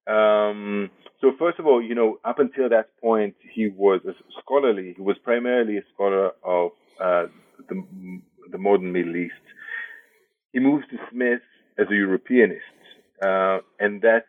[0.06, 0.90] Um,
[1.20, 4.94] so first of all, you know, up until that point, he was a scholarly.
[4.96, 7.26] He was primarily a scholar of uh,
[7.68, 7.82] the,
[8.50, 9.34] the modern Middle East.
[10.52, 11.40] He moves to Smith
[11.78, 12.62] as a Europeanist
[13.22, 14.26] uh, and that,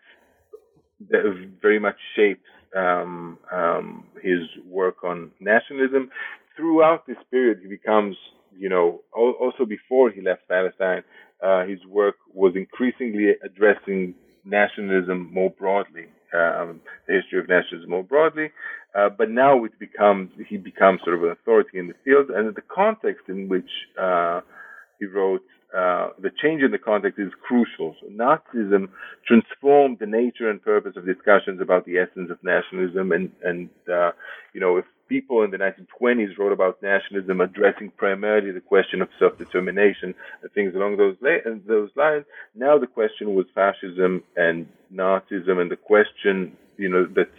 [1.09, 6.09] that very much shapes um, um, his work on nationalism.
[6.55, 8.15] Throughout this period, he becomes,
[8.57, 11.03] you know, also before he left Palestine,
[11.43, 14.15] uh, his work was increasingly addressing
[14.45, 18.51] nationalism more broadly, um, the history of nationalism more broadly.
[18.95, 22.55] Uh, but now it becomes he becomes sort of an authority in the field, and
[22.55, 23.69] the context in which
[24.01, 24.39] uh,
[24.99, 25.43] he wrote,
[25.75, 27.95] uh, the change in the context is crucial.
[27.99, 28.87] So Nazism
[29.27, 34.11] transformed the nature and purpose of discussions about the essence of nationalism, and and uh,
[34.53, 39.10] you know if people in the 1920s wrote about nationalism addressing primarily the question of
[39.20, 42.26] self-determination and things along those la- those lines,
[42.56, 47.30] now the question was fascism and Nazism, and the question you know that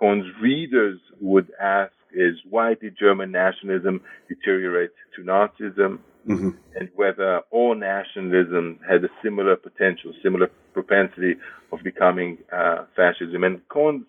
[0.00, 5.98] Kohn's readers would ask is why did German nationalism deteriorate to Nazism?
[6.28, 6.50] Mm-hmm.
[6.76, 11.34] And whether all nationalism had a similar potential, similar propensity
[11.72, 13.42] of becoming uh, fascism.
[13.42, 14.06] And Kohn's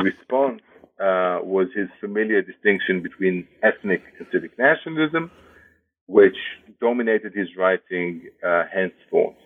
[0.00, 0.60] response
[1.00, 5.30] uh, was his familiar distinction between ethnic and civic nationalism,
[6.06, 6.36] which
[6.80, 9.36] dominated his writing uh, henceforth.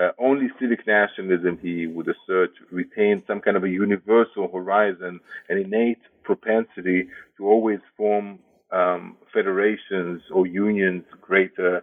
[0.00, 5.18] Uh, only civic nationalism, he would assert, retained some kind of a universal horizon,
[5.48, 8.38] an innate propensity to always form
[8.72, 11.82] um, federations or unions greater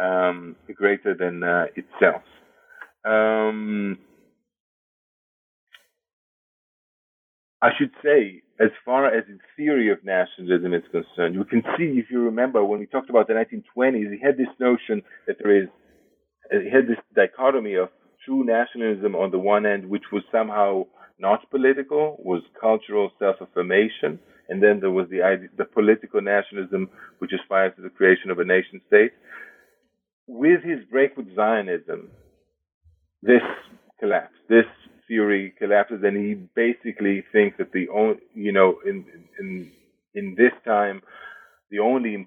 [0.00, 2.22] um, greater than uh, itself.
[3.04, 3.98] Um,
[7.62, 11.98] I should say, as far as the theory of nationalism is concerned, you can see,
[11.98, 15.62] if you remember, when we talked about the 1920s, he had this notion that there
[15.62, 15.68] is,
[16.52, 17.88] uh, he had this dichotomy of
[18.24, 20.84] true nationalism on the one end, which was somehow
[21.20, 25.20] not political, was cultural self-affirmation, and then there was the
[25.56, 26.90] the political nationalism,
[27.20, 29.12] which aspires to the creation of a nation state.
[30.26, 32.10] With his break with Zionism,
[33.22, 33.42] this
[34.00, 34.34] collapsed.
[34.48, 34.66] This
[35.12, 36.34] theory collapses, and he
[36.64, 39.04] basically thinks that the only, you know, in
[39.38, 39.70] in
[40.14, 41.02] in this time,
[41.70, 42.26] the only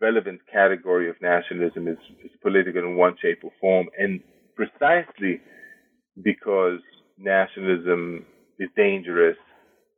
[0.00, 4.20] relevant category of nationalism is, is political in one shape or form, and
[4.54, 5.40] precisely
[6.22, 6.80] because
[7.16, 8.26] nationalism
[8.58, 9.38] is dangerous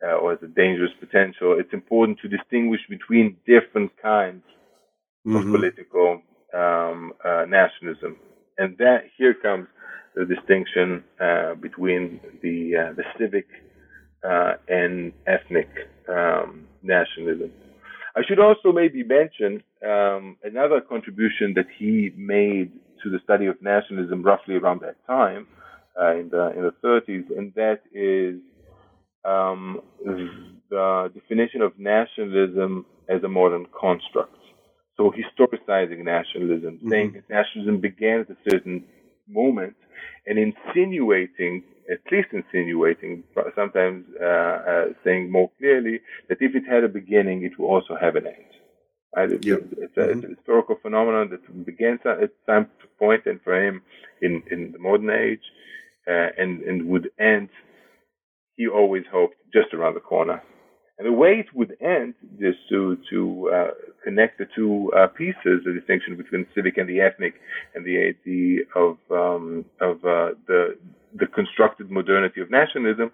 [0.04, 4.44] uh, or has a dangerous potential, it's important to distinguish between different kinds
[5.26, 5.36] mm-hmm.
[5.36, 6.22] of political
[6.54, 8.16] um, uh, nationalism.
[8.58, 9.66] And that here comes
[10.14, 13.46] the distinction uh, between the uh, the civic
[14.28, 15.68] uh, and ethnic
[16.08, 17.52] um, nationalism.
[18.16, 23.60] I should also maybe mention um, another contribution that he made to the study of
[23.62, 25.46] nationalism roughly around that time
[26.00, 28.40] uh, in the in the 30s, and that is
[29.24, 29.80] um,
[30.70, 34.34] the definition of nationalism as a modern construct.
[34.96, 36.90] So historicizing nationalism, mm-hmm.
[36.90, 38.84] saying that nationalism began at a certain
[39.28, 39.76] moment,
[40.26, 43.24] and insinuating, at least insinuating,
[43.54, 47.96] sometimes uh, uh, saying more clearly that if it had a beginning, it will also
[48.00, 48.44] have an end.
[49.16, 49.32] Right?
[49.32, 49.60] It's, yep.
[49.72, 50.18] it's, a, mm-hmm.
[50.18, 52.66] it's, a, historical phenomenon that begins at some
[52.98, 53.82] point, and for him,
[54.20, 55.40] in, in the modern age,
[56.08, 57.48] uh, and, and would end,
[58.56, 60.42] he always hoped, just around the corner.
[60.98, 63.70] And the way it would end is to, to uh,
[64.02, 67.34] connect the two uh, pieces, the distinction between civic and the ethnic,
[67.74, 70.76] and the idea of, um, of uh, the,
[71.14, 73.12] the constructed modernity of nationalism,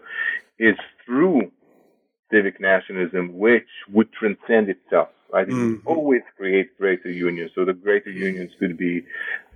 [0.58, 1.52] is through
[2.32, 5.08] civic nationalism, which would transcend itself.
[5.30, 5.48] Right?
[5.48, 5.86] It mm-hmm.
[5.86, 7.50] would always create greater unions.
[7.54, 9.04] So the greater unions could be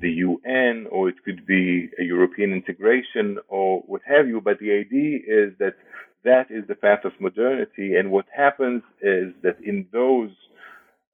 [0.01, 4.41] the UN, or it could be a European integration, or what have you.
[4.41, 5.75] But the idea is that
[6.25, 7.95] that is the path of modernity.
[7.97, 10.31] And what happens is that in those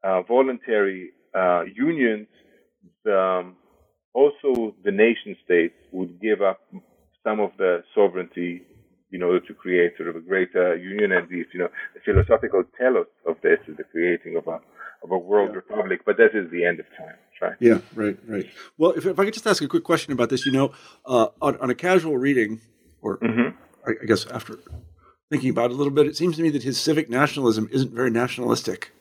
[0.02, 2.26] uh, voluntary uh, unions,
[3.06, 3.56] um,
[4.12, 6.60] also the nation states would give up
[7.22, 8.62] some of the sovereignty
[9.12, 11.12] in order to create sort of a greater union.
[11.12, 14.60] And the, you know, the philosophical telos of this is the creating of a
[15.02, 15.56] of a world yeah.
[15.56, 16.00] republic.
[16.04, 17.16] But that is the end of time.
[17.40, 17.56] Right?
[17.60, 18.48] Yeah, right, right.
[18.78, 20.72] Well, if, if I could just ask a quick question about this, you know,
[21.04, 22.60] uh, on, on, a casual reading,
[23.02, 23.56] or mm-hmm.
[23.86, 24.58] I, I, guess after
[25.30, 27.92] thinking about it a little bit, it seems to me that his civic nationalism isn't
[27.92, 28.92] very nationalistic.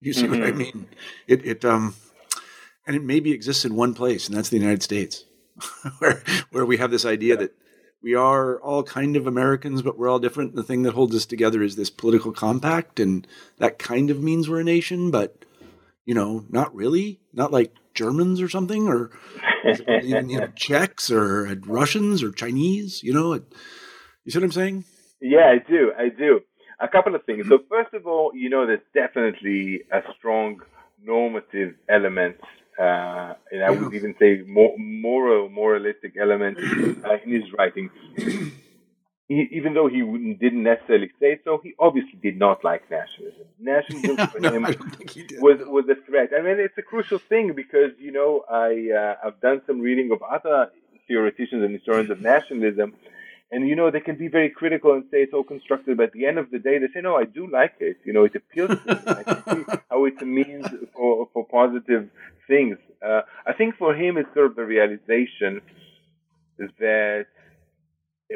[0.00, 0.32] You see mm-hmm.
[0.32, 0.58] what I mm-hmm.
[0.58, 0.88] mean?
[1.26, 1.94] It, it, um,
[2.86, 5.24] and it maybe exists in one place, and that's the United States,
[5.98, 7.40] where where we have this idea yeah.
[7.40, 7.54] that
[8.02, 10.54] we are all kind of Americans, but we're all different.
[10.54, 13.26] The thing that holds us together is this political compact, and
[13.58, 15.44] that kind of means we're a nation, but
[16.04, 19.10] you know, not really, not like Germans or something, or
[20.02, 23.02] even you know, Czechs or Russians or Chinese.
[23.02, 23.42] You know, you
[24.30, 24.84] see what I'm saying?
[25.20, 25.92] Yeah, I do.
[25.96, 26.40] I do.
[26.80, 27.48] A couple of things.
[27.48, 30.60] So first of all, you know, there's definitely a strong
[31.02, 32.36] normative element
[32.78, 37.90] uh, and I would even say more, moral, moralistic element uh, in his writing.
[39.28, 40.02] He, even though he
[40.38, 43.46] didn't necessarily say so, he obviously did not like nationalism.
[43.58, 44.62] Nationalism for no, him
[45.40, 46.30] was was a threat.
[46.38, 50.12] I mean, it's a crucial thing because you know I uh, I've done some reading
[50.12, 50.70] of other
[51.08, 52.94] theoreticians and historians of nationalism,
[53.50, 56.12] And you know they can be very critical and say it's all constructed, but at
[56.12, 57.98] the end of the day, they say, "No, I do like it.
[58.04, 59.00] You know, it appeals to me.
[59.06, 62.10] I can see how it's a means for for positive
[62.48, 65.60] things." Uh, I think for him, it's sort of the realization
[66.58, 67.26] that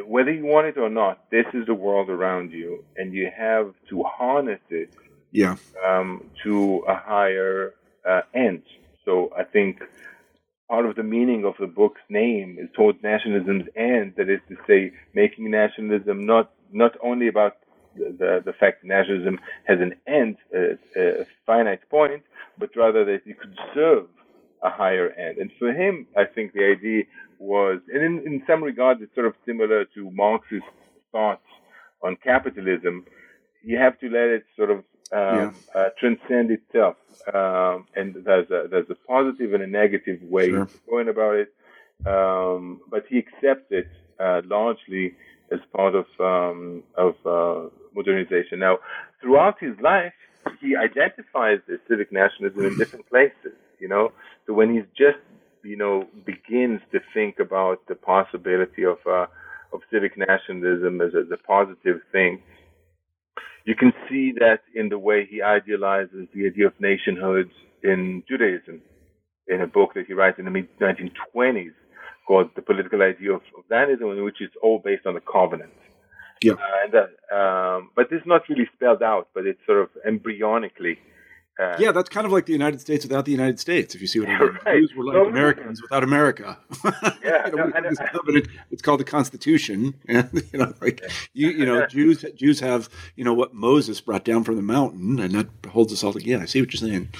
[0.06, 3.74] whether you want it or not, this is the world around you, and you have
[3.88, 4.94] to harness it
[5.32, 5.56] yeah.
[5.84, 7.74] um, to a higher
[8.08, 8.62] uh, end.
[9.04, 9.82] So I think
[10.70, 14.14] part of the meaning of the book's name is towards nationalism's end.
[14.16, 17.54] That is to say, making nationalism not not only about
[17.96, 20.62] the, the, the fact that nationalism has an end, a,
[21.22, 22.22] a finite point,
[22.56, 24.06] but rather that it could serve
[24.62, 25.38] a higher end.
[25.38, 27.02] And for him, I think the idea
[27.40, 30.62] was, and in, in some regards, it's sort of similar to Marx's
[31.10, 31.50] thoughts
[32.04, 33.04] on capitalism.
[33.64, 35.52] You have to let it sort of um, yeah.
[35.74, 36.96] uh, transcend itself,
[37.32, 40.62] um, and there's a there's a positive and a negative way sure.
[40.62, 41.52] of going about it.
[42.06, 43.88] Um, but he accepts it
[44.18, 45.14] uh, largely
[45.52, 48.61] as part of um, of uh, modernization.
[48.61, 48.78] Now,
[49.20, 50.14] throughout his life,
[50.61, 53.54] he identifies the civic nationalism in different places.
[53.78, 54.12] You know,
[54.46, 55.18] so when he's just
[55.62, 59.26] you know, begins to think about the possibility of uh,
[59.72, 62.42] of civic nationalism as, as a positive thing.
[63.70, 67.50] You can see that in the way he idealizes the idea of nationhood
[67.84, 68.82] in Judaism,
[69.46, 71.70] in a book that he writes in the mid 1920s
[72.26, 75.72] called "The Political Idea of, of Zionism," in which is all based on the covenant.
[76.42, 76.54] Yeah.
[76.54, 80.96] Uh, and, uh, um, but it's not really spelled out, but it's sort of embryonically
[81.61, 83.94] uh, yeah, that's kind of like the United States without the United States.
[83.94, 84.76] If you see what I mean, right.
[84.76, 86.58] Jews were like no, Americans without America.
[87.22, 89.94] Yeah, you know, no, it's called the Constitution.
[90.08, 91.02] And, you know, like
[91.34, 95.20] you, you know, Jews Jews have you know what Moses brought down from the mountain,
[95.20, 96.42] and that holds us all together.
[96.42, 97.11] I see what you're saying.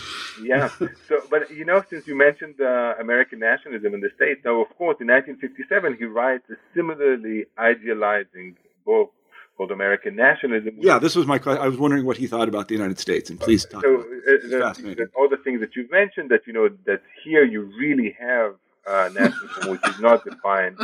[0.43, 0.71] Yeah.
[1.09, 4.69] So, but you know, since you mentioned uh, American nationalism in the states, now of
[4.77, 9.13] course, in 1957, he writes a similarly idealizing book
[9.61, 10.75] called American nationalism.
[10.79, 11.63] Yeah, this was my question.
[11.63, 13.83] I was wondering what he thought about the United States, and please talk.
[13.83, 17.71] So, uh, the, all the things that you've mentioned, that you know, that here you
[17.79, 18.55] really have
[18.87, 20.79] uh, nationalism, which is not defined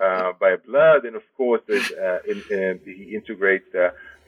[0.00, 3.68] uh, by blood, and of course, uh, in, in, he integrates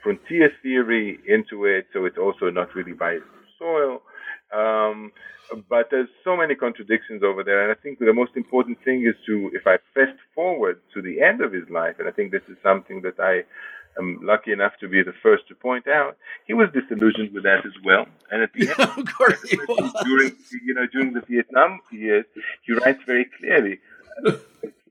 [0.02, 3.18] frontier theory into it, so it's also not really by
[3.58, 4.02] soil.
[4.54, 5.10] Um,
[5.70, 9.14] but there's so many contradictions over there, and I think the most important thing is
[9.24, 12.42] to, if I fast forward to the end of his life, and I think this
[12.48, 13.44] is something that I
[13.98, 16.16] I'm lucky enough to be the first to point out,
[16.46, 18.06] he was disillusioned with that as well.
[18.30, 19.92] And at the end, of course he was.
[20.04, 20.32] during
[20.64, 22.24] you know during the Vietnam years,
[22.62, 23.80] he writes very clearly,
[24.26, 24.38] as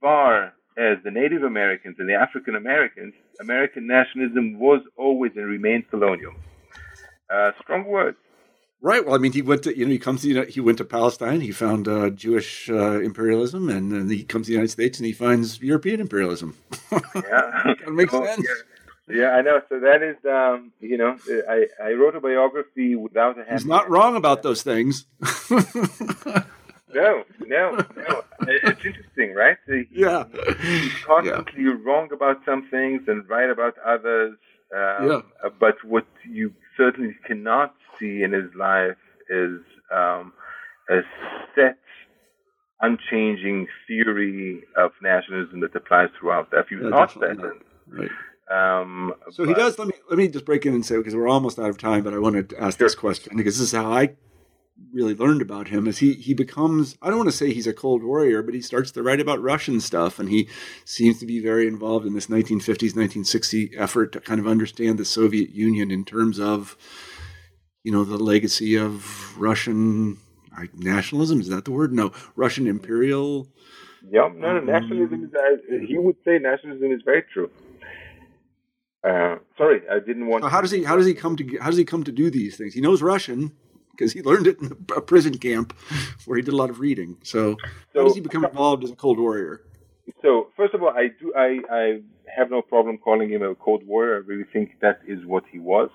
[0.02, 5.90] far as the Native Americans and the African Americans, American nationalism was always and remained
[5.90, 6.34] colonial.
[7.30, 8.18] Uh, strong words.
[8.82, 9.04] Right.
[9.04, 10.78] Well, I mean, he went to you know he comes to you know, he went
[10.78, 11.42] to Palestine.
[11.42, 15.06] He found uh, Jewish uh, imperialism, and then he comes to the United States and
[15.06, 16.56] he finds European imperialism.
[16.92, 17.00] yeah,
[17.66, 18.46] it makes well, sense.
[18.48, 18.75] Yeah.
[19.08, 19.62] Yeah, I know.
[19.70, 23.44] So that is, um, you know, I, I wrote a biography without a.
[23.44, 23.60] Hand.
[23.60, 25.06] He's not wrong about those things.
[25.52, 25.64] no,
[26.94, 28.24] no, no.
[28.48, 29.58] It's interesting, right?
[29.68, 30.26] He, yeah.
[30.60, 31.76] He's constantly yeah.
[31.84, 34.38] wrong about some things and right about others.
[34.76, 35.50] Um, yeah.
[35.60, 38.98] But what you certainly cannot see in his life
[39.30, 39.60] is
[39.94, 40.34] um,
[40.90, 41.02] a
[41.54, 41.78] set,
[42.82, 46.50] unchanging theory of nationalism that applies throughout.
[46.54, 47.38] If you yeah, thought that,
[47.88, 48.10] right.
[48.52, 49.80] Um, so but, he does.
[49.80, 52.04] Let me let me just break in and say because we're almost out of time,
[52.04, 52.86] but I wanted to ask sure.
[52.86, 54.16] this question because this is how I
[54.94, 55.88] really learned about him.
[55.88, 58.62] Is he he becomes I don't want to say he's a cold warrior, but he
[58.62, 60.48] starts to write about Russian stuff, and he
[60.84, 65.06] seems to be very involved in this 1950s 1960 effort to kind of understand the
[65.06, 66.78] Soviet Union in terms of
[67.84, 70.18] you know the legacy of Russian
[70.74, 71.40] nationalism.
[71.40, 71.94] Is that the word?
[71.94, 73.48] No, Russian imperial.
[74.08, 75.34] Yeah, no, no, nationalism is.
[75.34, 77.50] Uh, he would say nationalism is very true.
[79.06, 80.44] Uh, sorry, I didn't want.
[80.44, 80.84] So how does he?
[80.84, 81.58] How does he come to?
[81.60, 82.74] How does he come to do these things?
[82.74, 83.52] He knows Russian
[83.92, 85.74] because he learned it in a prison camp
[86.26, 87.18] where he did a lot of reading.
[87.24, 87.56] So,
[87.94, 89.62] so how does he become involved as a cold warrior?
[90.22, 91.34] So first of all, I do.
[91.36, 92.02] I I
[92.36, 94.16] have no problem calling him a cold warrior.
[94.16, 95.90] I really think that is what he was.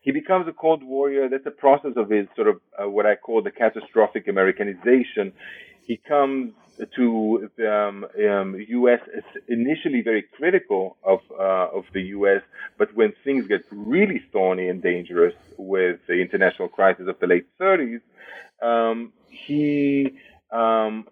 [0.00, 1.28] He becomes a cold warrior.
[1.28, 5.32] That's a process of his sort of uh, what I call the catastrophic Americanization.
[5.82, 6.52] He comes
[6.96, 9.00] to the um, um, U.S.
[9.14, 12.42] is initially very critical of uh, of the U.S.,
[12.78, 17.46] but when things get really thorny and dangerous with the international crisis of the late
[17.60, 18.00] 30s,
[18.62, 20.16] um, he
[20.50, 21.06] um,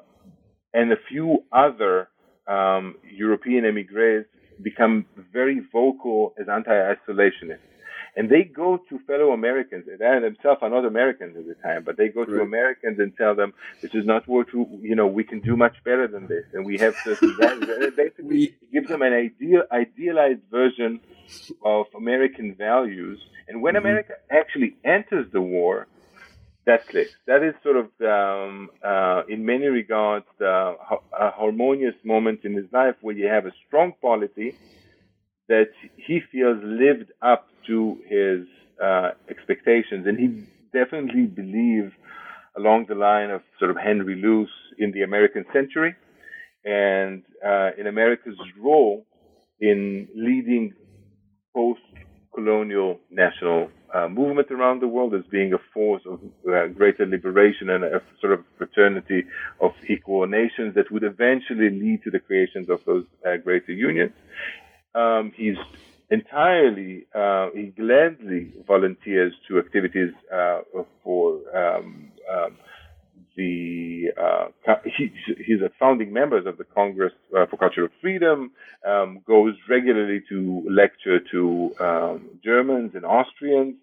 [0.73, 2.09] and a few other
[2.47, 4.27] um, European emigres
[4.63, 7.59] become very vocal as anti-isolationists.
[8.17, 11.85] And they go to fellow Americans, and they themselves are not Americans at the time,
[11.85, 12.31] but they go right.
[12.31, 13.53] to Americans and tell them
[13.83, 16.65] this is not what we, you know we can do much better than this, and
[16.65, 17.11] we have to.
[17.97, 21.01] basically we, gives them an ideal idealized version
[21.65, 23.87] of American values, and when mm-hmm.
[23.87, 25.87] America actually enters the war,
[26.65, 27.13] that clicks.
[27.27, 30.75] That is sort of, um, uh, in many regards, uh,
[31.19, 34.57] a harmonious moment in his life where you have a strong polity
[35.49, 38.47] that he feels lived up to his
[38.83, 41.95] uh, expectations, and he definitely believed
[42.57, 44.49] along the line of sort of Henry Luce
[44.79, 45.95] in the American century
[46.65, 49.05] and uh, in America's role
[49.61, 50.75] in leading
[51.55, 56.21] post-colonial national uh, movement around the world as being a force of
[56.53, 59.25] uh, greater liberation and a sort of fraternity
[59.61, 64.13] of equal nations that would eventually lead to the creations of those uh, greater unions.
[64.97, 65.57] Um, he's
[66.11, 70.61] entirely, uh, he gladly volunteers to activities uh,
[71.05, 72.57] for um, um,
[73.37, 74.47] the uh,
[74.85, 75.13] he,
[75.45, 78.51] he's a founding member of the Congress uh, for Cultural Freedom.
[78.87, 83.75] Um, goes regularly to lecture to um, Germans and Austrians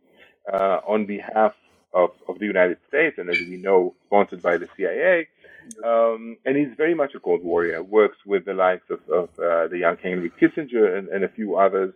[0.52, 1.53] uh, on behalf
[1.94, 5.27] of, of the United States, and as we know, sponsored by the CIA.
[5.84, 7.84] Um, and he's very much a Cold Warrior.
[7.84, 11.57] Works with the likes of, of uh, the young Henry Kissinger and, and a few
[11.57, 11.94] others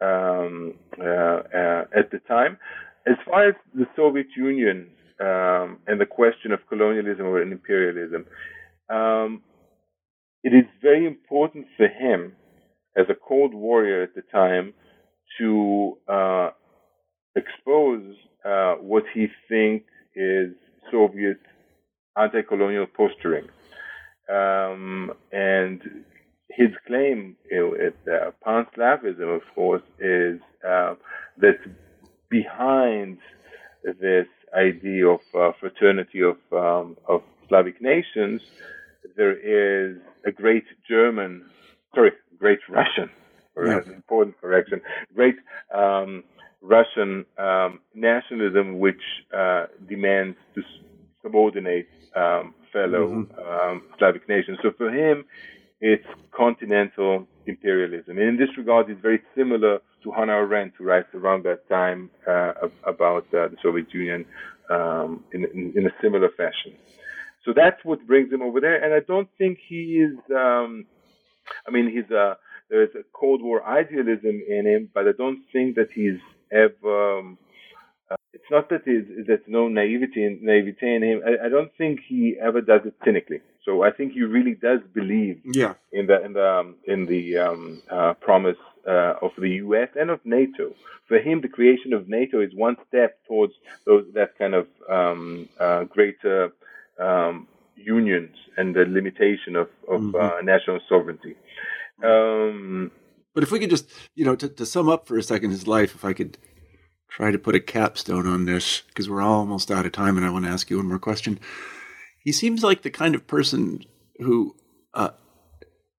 [0.00, 2.58] um, uh, uh, at the time.
[3.06, 4.88] As far as the Soviet Union
[5.20, 8.26] um, and the question of colonialism or imperialism,
[8.90, 9.42] um,
[10.42, 12.32] it is very important for him
[12.96, 14.74] as a Cold Warrior at the time
[15.38, 16.50] to uh,
[17.36, 18.14] expose
[18.44, 20.52] uh, what he thinks is
[20.90, 21.38] Soviet
[22.16, 23.48] anti-colonial posturing.
[24.28, 25.80] Um, and
[26.50, 30.94] his claim, you know, uh, pan-Slavism, of course, is uh,
[31.38, 31.58] that
[32.28, 33.18] behind
[33.84, 34.26] this
[34.56, 38.40] idea of uh, fraternity of um, of Slavic nations,
[39.16, 41.44] there is a great German,
[41.94, 43.10] sorry, great Russian,
[43.86, 44.80] an important correction,
[45.14, 45.36] great
[45.74, 46.24] um,
[46.60, 49.02] Russian um, nationalism, which
[49.36, 50.62] uh, demands to
[51.26, 53.70] subordinate um, fellow mm-hmm.
[53.70, 54.58] um, Slavic nations.
[54.62, 55.24] So for him,
[55.80, 58.18] it's continental imperialism.
[58.18, 62.10] And in this regard, it's very similar to Hannah Arendt, who writes around that time
[62.28, 62.52] uh,
[62.86, 64.24] about uh, the Soviet Union
[64.70, 66.72] um, in, in, in, a similar fashion.
[67.44, 68.82] So that's what brings him over there.
[68.82, 70.16] And I don't think he is.
[70.34, 70.86] Um,
[71.66, 72.36] I mean, he's a
[72.68, 76.20] there's a Cold War idealism in him, but I don't think that he's
[76.50, 77.18] ever.
[77.18, 77.38] Um,
[78.36, 81.22] it's not that there's no naivety in, naivety in him.
[81.26, 83.40] I, I, don't think he ever does it cynically.
[83.64, 85.74] So I think he really does believe yeah.
[85.90, 89.88] in the in the um, in the um, uh, promise uh, of the U.S.
[89.98, 90.74] and of NATO.
[91.08, 93.54] For him, the creation of NATO is one step towards
[93.86, 96.52] those that kind of um, uh, greater
[96.98, 100.16] um, unions and the limitation of, of mm-hmm.
[100.16, 101.36] Uh, national sovereignty.
[102.04, 102.90] Um,
[103.34, 105.66] but if we could just, you know, to, to sum up for a second his
[105.66, 106.38] life, if I could
[107.08, 110.30] try to put a capstone on this, because we're almost out of time and I
[110.30, 111.38] want to ask you one more question.
[112.18, 113.84] He seems like the kind of person
[114.18, 114.56] who
[114.92, 115.10] uh,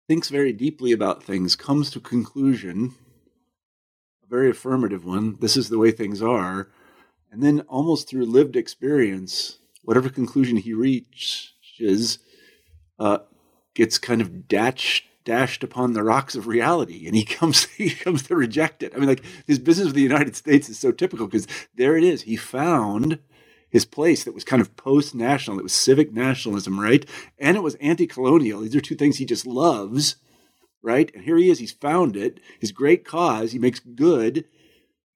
[0.07, 2.93] thinks very deeply about things, comes to conclusion,
[4.23, 6.69] a very affirmative one, this is the way things are,
[7.31, 12.19] and then almost through lived experience, whatever conclusion he reaches
[12.99, 13.19] uh,
[13.73, 18.23] gets kind of dashed dashed upon the rocks of reality and he comes he comes
[18.23, 18.93] to reject it.
[18.95, 22.05] I mean like his business with the united states is so typical because there it
[22.05, 22.21] is.
[22.21, 23.19] He found
[23.69, 27.05] his place that was kind of post-national it was civic nationalism right?
[27.37, 28.61] And it was anti-colonial.
[28.61, 30.15] These are two things he just loves
[30.81, 31.13] right?
[31.13, 31.59] And here he is.
[31.59, 32.39] He's found it.
[32.61, 33.51] His great cause.
[33.51, 34.45] He makes good.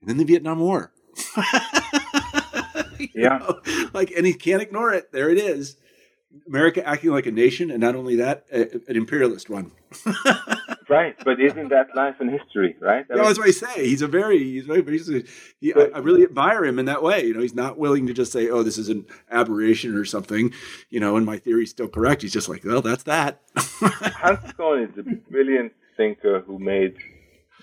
[0.01, 0.91] And then the vietnam war.
[3.15, 3.39] Yeah.
[3.39, 3.59] know?
[3.93, 5.11] like and he can't ignore it.
[5.11, 5.77] There it is
[6.47, 9.71] America acting like a nation, and not only that, a, an imperialist one.
[10.89, 13.05] right, but isn't that life and history, right?
[13.11, 13.87] I that's what I say.
[13.87, 14.83] He's a very, he's very,
[15.59, 17.25] he, but, I, I, really admire him in that way.
[17.25, 20.53] You know, he's not willing to just say, "Oh, this is an aberration or something,"
[20.89, 22.21] you know, and my theory's still correct.
[22.21, 26.95] He's just like, "Well, that's that." Hans Kohn is a brilliant thinker who made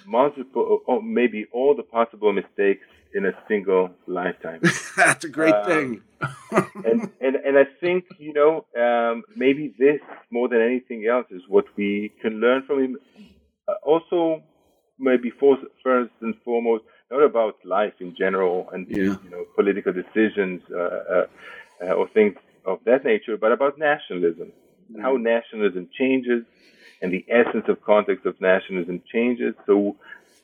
[0.06, 2.84] multiple, or maybe all the possible mistakes
[3.14, 4.60] in a single lifetime.
[4.96, 6.02] That's a great um, thing.
[6.84, 11.42] and, and and I think you know um, maybe this more than anything else is
[11.48, 12.96] what we can learn from him.
[13.68, 14.42] Uh, also,
[14.98, 18.96] maybe first, first and foremost, not about life in general and yeah.
[18.96, 21.26] you know political decisions uh, uh,
[21.82, 24.52] uh or things of that nature, but about nationalism,
[24.92, 25.00] mm.
[25.00, 26.42] how nationalism changes,
[27.00, 29.54] and the essence of context of nationalism changes.
[29.66, 29.96] So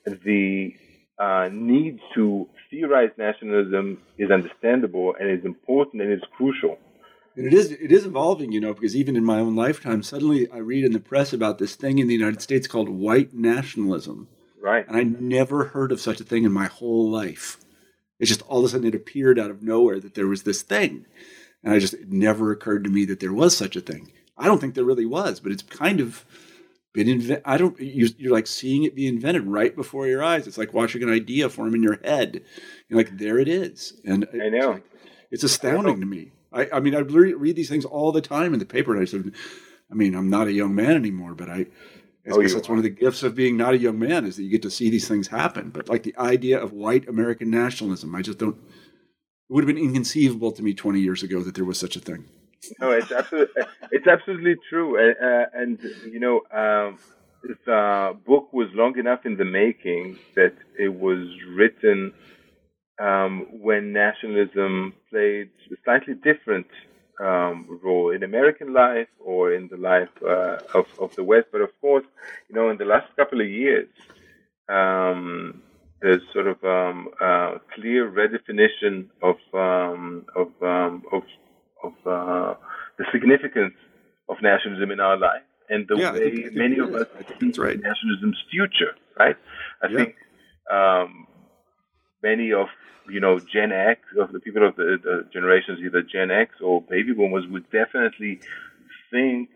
[0.05, 0.74] the
[1.19, 6.78] uh, need to theorize nationalism is understandable and is important and is crucial.
[7.36, 10.51] And it is it is evolving, you know, because even in my own lifetime, suddenly
[10.51, 14.28] I read in the press about this thing in the United States called white nationalism.
[14.60, 14.86] Right.
[14.86, 17.59] And I never heard of such a thing in my whole life.
[18.20, 20.62] It's just all of a sudden it appeared out of nowhere that there was this
[20.62, 21.06] thing.
[21.62, 24.12] And I just it never occurred to me that there was such a thing.
[24.38, 26.24] I don't think there really was, but it's kind of
[26.94, 27.42] been invented.
[27.44, 27.78] I don't.
[27.78, 30.46] You, are like seeing it be invented right before your eyes.
[30.46, 32.42] It's like watching an idea form in your head.
[32.88, 34.84] You're like, there it is, and I know it's, like,
[35.30, 36.30] it's astounding to me.
[36.52, 39.04] I, I mean, I read these things all the time in the paper, and I
[39.04, 39.32] said,
[39.90, 41.66] I mean, I'm not a young man anymore, but I.
[42.26, 44.36] I oh, guess that's one of the gifts of being not a young man is
[44.36, 45.68] that you get to see these things happen.
[45.68, 48.56] But like the idea of white American nationalism, I just don't.
[48.56, 52.00] It would have been inconceivable to me 20 years ago that there was such a
[52.00, 52.24] thing.
[52.81, 53.62] No, it's absolutely
[53.93, 55.78] it's absolutely true, uh, and
[56.11, 56.99] you know, um,
[57.66, 62.12] the book was long enough in the making that it was written
[63.01, 66.66] um, when nationalism played a slightly different
[67.20, 71.49] um, role in American life or in the life uh, of of the West.
[71.53, 72.05] But of course,
[72.49, 73.89] you know, in the last couple of years.
[74.69, 75.62] Um,
[76.01, 81.23] there's sort of um, uh, clear redefinition of um, of, um, of
[81.86, 82.55] of uh,
[82.98, 83.74] the significance
[84.28, 87.06] of nationalism in our life and the yeah, way think, many of us
[87.40, 87.81] see right.
[87.81, 88.94] nationalism's future.
[89.19, 89.36] Right?
[89.82, 89.97] I yeah.
[89.97, 90.16] think
[90.70, 91.27] um,
[92.23, 92.66] many of
[93.09, 96.82] you know Gen X of the people of the, the generations, either Gen X or
[96.82, 98.40] baby boomers, would definitely
[99.11, 99.48] think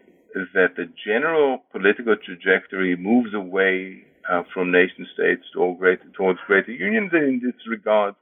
[0.55, 5.43] that the general political trajectory moves away uh, from nation states
[5.79, 8.15] greater, towards greater unions, and in this regard,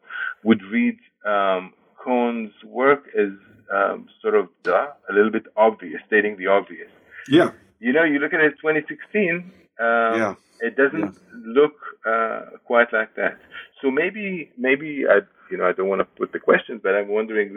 [0.45, 0.97] would read
[1.27, 1.73] um,
[2.03, 3.31] Kohn's work as
[3.72, 6.90] um, sort of duh, a little bit obvious, stating the obvious.
[7.28, 7.51] Yeah.
[7.80, 10.34] You know, you look at it 2016, um, yeah.
[10.60, 11.40] it doesn't yeah.
[11.44, 11.74] look
[12.06, 13.38] uh, quite like that.
[13.82, 15.20] So maybe, maybe I,
[15.51, 17.51] you know, I don't want to put the question, but I'm wondering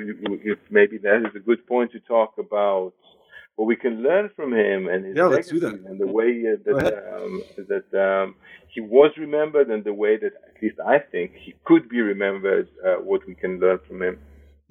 [0.43, 2.93] if maybe that is a good point to talk about
[3.55, 5.81] what we can learn from him and his yeah, that.
[5.85, 8.35] and the way uh, that um, that um,
[8.69, 12.69] he was remembered and the way that at least I think he could be remembered.
[12.85, 14.17] Uh, what we can learn from him.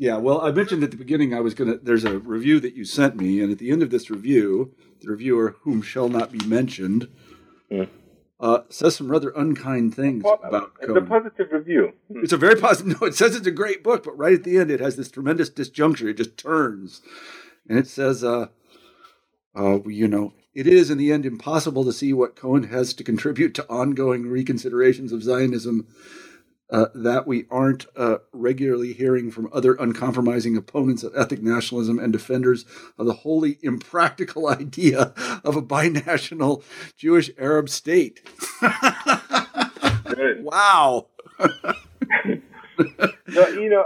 [0.00, 1.76] Yeah, well, I mentioned at the beginning I was going to.
[1.76, 5.10] There's a review that you sent me, and at the end of this review, the
[5.10, 7.08] reviewer, whom shall not be mentioned,
[7.68, 7.88] mm.
[8.38, 11.94] uh, says some rather unkind things about It's a positive review.
[12.12, 12.20] Hmm.
[12.22, 12.96] It's a very positive.
[13.00, 15.10] No, it says it's a great book, but right at the end, it has this
[15.10, 16.08] tremendous disjuncture.
[16.08, 17.02] It just turns,
[17.68, 18.46] and it says, uh,
[19.56, 23.02] uh, you know, it is in the end impossible to see what Kohn has to
[23.02, 25.88] contribute to ongoing reconsiderations of Zionism
[26.70, 32.12] uh, that we aren't uh, regularly hearing from other uncompromising opponents of ethnic nationalism and
[32.12, 32.64] defenders
[32.98, 35.12] of the wholly impractical idea
[35.44, 36.62] of a binational
[36.96, 38.20] Jewish Arab state.
[40.40, 41.06] wow.
[43.28, 43.84] no, you know,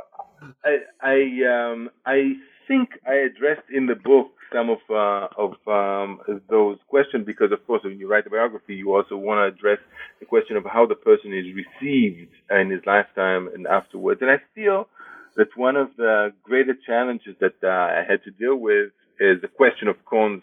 [0.64, 2.34] I I, um, I
[2.66, 7.66] think I addressed in the book some of uh, of um, those questions because, of
[7.66, 9.78] course, when you write a biography, you also want to address
[10.20, 14.20] the question of how the person is received in his lifetime and afterwards.
[14.20, 14.88] And I feel
[15.36, 19.48] that one of the greater challenges that uh, I had to deal with is the
[19.48, 20.42] question of Kohn's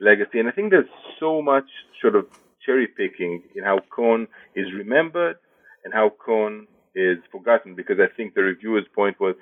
[0.00, 0.38] legacy.
[0.38, 1.68] And I think there's so much
[2.00, 2.26] sort of
[2.64, 5.36] cherry picking in how Kohn is remembered
[5.84, 9.34] and how Kohn is forgotten because I think the reviewer's point was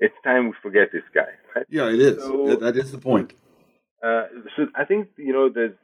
[0.00, 1.32] it's time we forget this guy.
[1.54, 1.66] Right?
[1.70, 2.22] Yeah, it is.
[2.22, 3.34] So, that is the point.
[4.02, 4.24] Uh,
[4.56, 5.76] so I think you know there's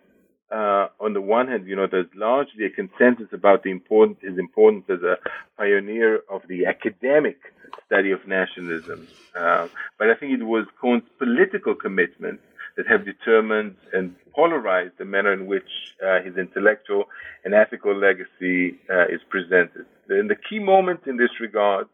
[0.50, 4.38] uh, on the one hand, you know, there's largely a consensus about the important his
[4.38, 5.18] importance as a
[5.56, 7.38] pioneer of the academic
[7.86, 9.06] study of nationalism.
[9.34, 9.68] Uh,
[9.98, 12.42] but I think it was Kohn's political commitments
[12.76, 15.68] that have determined and polarized the manner in which
[16.04, 17.04] uh, his intellectual
[17.44, 19.84] and ethical legacy uh, is presented.
[20.08, 21.88] And the key moments in this regard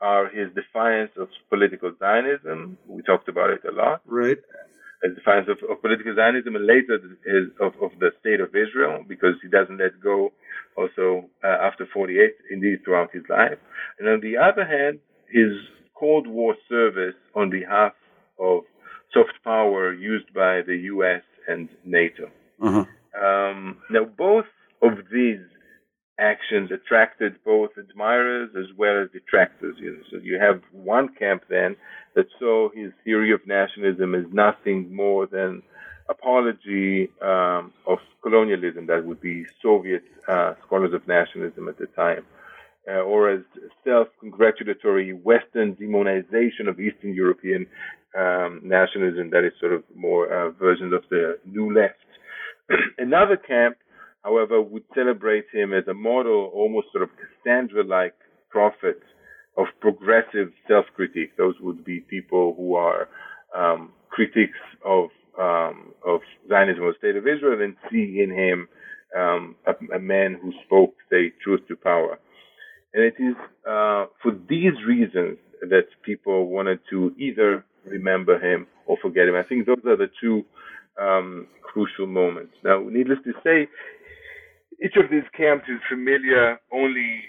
[0.00, 2.78] are his defiance of political Zionism.
[2.88, 4.00] We talked about it a lot.
[4.06, 4.38] Right
[5.04, 7.00] as defiance of, of political Zionism and later
[7.60, 10.32] of, of the state of Israel because he doesn't let go
[10.76, 13.58] also uh, after 48, indeed throughout his life.
[13.98, 15.52] And on the other hand, his
[15.94, 17.92] Cold War service on behalf
[18.38, 18.62] of
[19.12, 21.22] soft power used by the U.S.
[21.48, 22.30] and NATO.
[22.62, 22.84] Uh-huh.
[23.20, 24.46] Um, now, both
[24.82, 25.40] of these
[26.18, 29.76] actions attracted both admirers as well as detractors.
[30.10, 31.76] So you have one camp then
[32.14, 35.62] that saw his theory of nationalism is nothing more than
[36.08, 38.86] apology um, of colonialism.
[38.86, 42.24] That would be Soviet uh, scholars of nationalism at the time.
[42.88, 43.42] Uh, or as
[43.84, 47.64] self-congratulatory Western demonization of Eastern European
[48.18, 51.94] um, nationalism that is sort of more uh, versions of the new left.
[52.98, 53.76] Another camp
[54.24, 58.14] however, would celebrate him as a model, almost sort of Cassandra-like
[58.50, 59.00] prophet
[59.56, 61.36] of progressive self-critique.
[61.36, 63.08] Those would be people who are
[63.56, 68.68] um, critics of um, of Zionism or state of Israel and see in him
[69.16, 72.18] um, a, a, man who spoke, say, truth to power.
[72.92, 73.34] And it is
[73.66, 79.34] uh, for these reasons that people wanted to either remember him or forget him.
[79.34, 80.44] I think those are the two
[81.00, 82.52] um, crucial moments.
[82.64, 83.68] Now, needless to say,
[84.84, 87.22] each of these camps is familiar only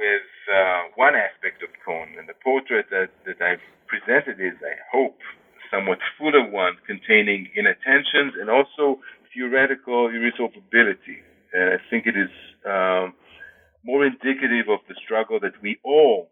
[0.00, 4.80] with uh, one aspect of Kohn, and the portrait that, that I've presented is, I
[4.88, 5.20] hope,
[5.68, 8.98] somewhat fuller one containing inattentions and also
[9.32, 11.20] theoretical irresolvability.
[11.52, 12.32] And I think it is
[12.64, 13.12] um,
[13.84, 16.28] more indicative of the struggle that we all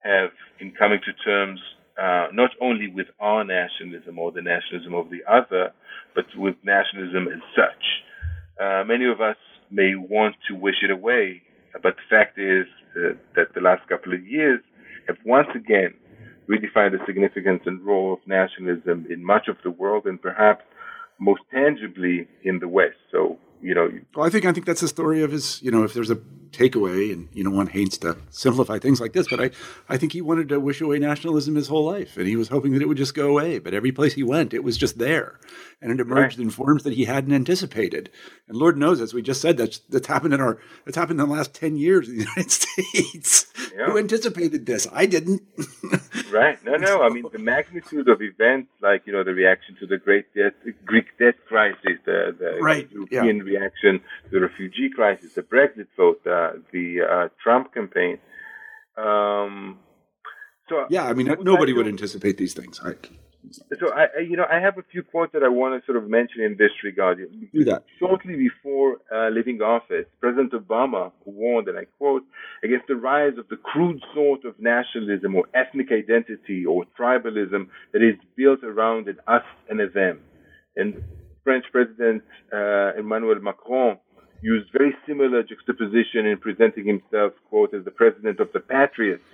[0.00, 1.60] have in coming to terms
[2.00, 5.72] uh, not only with our nationalism or the nationalism of the other,
[6.14, 7.84] but with nationalism as such.
[8.58, 9.36] Uh, many of us
[9.70, 11.42] may want to wish it away,
[11.72, 12.66] but the fact is
[12.96, 14.60] uh, that the last couple of years
[15.06, 15.94] have once again
[16.48, 20.64] redefined the significance and role of nationalism in much of the world and perhaps
[21.20, 22.96] most tangibly in the West.
[23.12, 23.90] So you know.
[24.14, 25.62] Well, I think I think that's the story of his.
[25.62, 26.18] You know, if there's a
[26.52, 29.50] takeaway, and you know, one hates to simplify things like this, but I,
[29.88, 32.72] I think he wanted to wish away nationalism his whole life, and he was hoping
[32.72, 33.58] that it would just go away.
[33.58, 35.38] But every place he went, it was just there,
[35.80, 36.44] and it emerged right.
[36.44, 38.10] in forms that he hadn't anticipated.
[38.48, 41.28] And Lord knows, as we just said, that's that's happened in our that's happened in
[41.28, 43.46] the last ten years in the United States.
[43.76, 43.86] Yeah.
[43.86, 44.86] Who anticipated this?
[44.92, 45.42] I didn't.
[46.32, 46.62] right?
[46.64, 47.02] No, no.
[47.02, 50.26] I mean, the magnitude of events like you know the reaction to the Great
[50.84, 52.90] Greek debt crisis, the, the right.
[52.90, 53.42] European yeah.
[53.52, 58.18] Reaction to the refugee crisis, the Brexit vote, uh, the uh, Trump campaign.
[58.96, 59.78] Um,
[60.68, 62.80] so yeah, I mean, nobody would anticipate these things.
[62.84, 63.10] Right?
[63.80, 66.08] So I, you know, I have a few quotes that I want to sort of
[66.08, 67.18] mention in this regard.
[67.52, 67.84] Do that.
[67.98, 72.22] Shortly before uh, leaving office, President Obama warned, and I quote,
[72.62, 78.02] against the rise of the crude sort of nationalism or ethnic identity or tribalism that
[78.02, 80.20] is built around an us and a them.
[80.76, 81.02] And
[81.44, 82.22] French President
[82.52, 83.98] uh, Emmanuel Macron
[84.42, 89.24] used very similar juxtaposition in presenting himself, quote, as the president of the patriots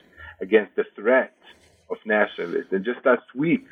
[0.40, 1.34] against the threat
[1.90, 2.72] of nationalists.
[2.72, 3.64] And just last week,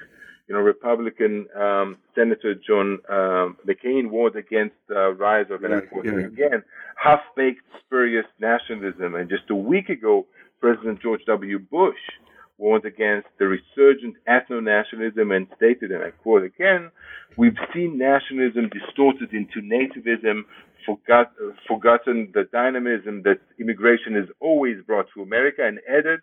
[0.48, 5.82] you know, Republican um, Senator John um, McCain warned against the uh, rise of, and
[6.05, 6.62] yeah, again,
[7.02, 9.15] half-baked spurious nationalism.
[9.15, 10.27] And just a week ago,
[10.61, 11.59] President George W.
[11.59, 11.98] Bush
[12.59, 16.91] warned against the resurgent ethno-nationalism and stated, and I quote again,
[17.37, 20.43] we've seen nationalism distorted into nativism,
[20.87, 26.21] forgot, uh, forgotten the dynamism that immigration has always brought to America, and added,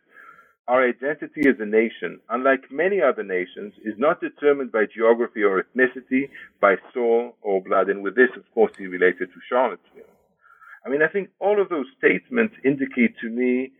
[0.67, 5.61] our identity as a nation, unlike many other nations, is not determined by geography or
[5.61, 6.29] ethnicity,
[6.61, 7.89] by soul or blood.
[7.89, 10.03] And with this, of course, he related to Charlottesville.
[10.85, 13.71] I mean, I think all of those statements indicate to me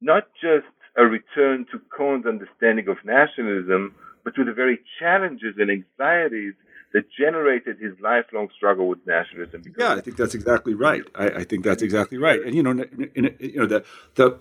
[0.00, 0.66] not just
[0.98, 3.94] a return to Kohn's understanding of nationalism,
[4.24, 6.54] but to the very challenges and anxieties
[6.92, 9.62] that generated his lifelong struggle with nationalism.
[9.78, 11.02] Yeah, I think that's exactly right.
[11.14, 12.42] I, I think that's exactly right.
[12.42, 13.84] And you know, in, in, you know the
[14.14, 14.40] the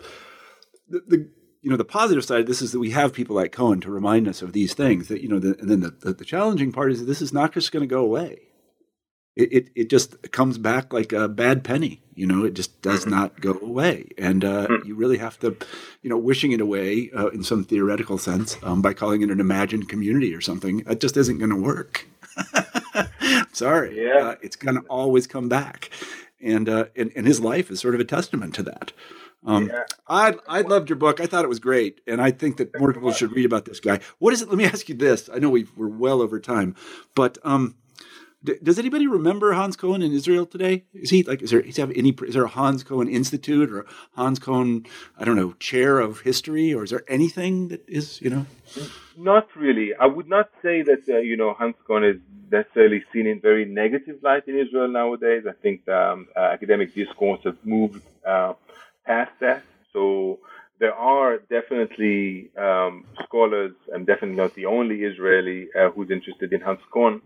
[0.89, 1.29] the,
[1.61, 3.91] you know the positive side of this is that we have people like Kohn to
[3.91, 5.09] remind us of these things.
[5.09, 7.33] That you know, the, and then the, the, the challenging part is that this is
[7.33, 8.39] not just going to go away.
[9.37, 12.01] It, it, it just comes back like a bad penny.
[12.15, 13.11] You know, it just does mm-hmm.
[13.11, 14.85] not go away, and uh, mm.
[14.85, 15.55] you really have to,
[16.01, 19.39] you know, wishing it away uh, in some theoretical sense um, by calling it an
[19.39, 20.79] imagined community or something.
[20.79, 22.07] That just isn't going to work.
[23.53, 25.91] Sorry, yeah, uh, it's going to always come back,
[26.41, 28.93] and, uh, and and his life is sort of a testament to that.
[29.45, 29.83] Um, yeah.
[30.07, 31.21] I I loved your book.
[31.21, 33.79] I thought it was great, and I think that more people should read about this
[33.79, 33.99] guy.
[34.17, 34.49] What is it?
[34.49, 35.29] Let me ask you this.
[35.31, 36.75] I know we are well over time,
[37.13, 37.75] but um,
[38.47, 40.85] d- does anybody remember Hans Kohn in Israel today?
[40.93, 41.41] Is he like?
[41.41, 41.61] Is there?
[41.61, 42.11] Is there any?
[42.29, 44.85] Is there a Hans Kohn Institute or Hans Kohn?
[45.19, 48.45] I don't know, chair of history, or is there anything that is you know?
[49.17, 49.87] Not really.
[49.95, 52.17] I would not say that uh, you know Hans Kohn is
[52.51, 55.43] necessarily seen in very negative light in Israel nowadays.
[55.47, 58.01] I think um, uh, academic discourse has moved.
[58.25, 58.53] Uh,
[59.07, 59.63] past that.
[59.93, 60.39] So
[60.79, 66.61] there are definitely um, scholars, and definitely not the only Israeli uh, who's interested in
[66.61, 67.21] Hans Kohn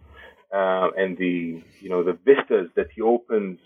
[0.53, 3.59] uh, and the you know the vistas that he opens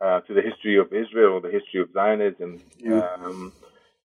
[0.00, 2.60] uh, to the history of Israel the history of Zionism.
[2.92, 3.52] Um,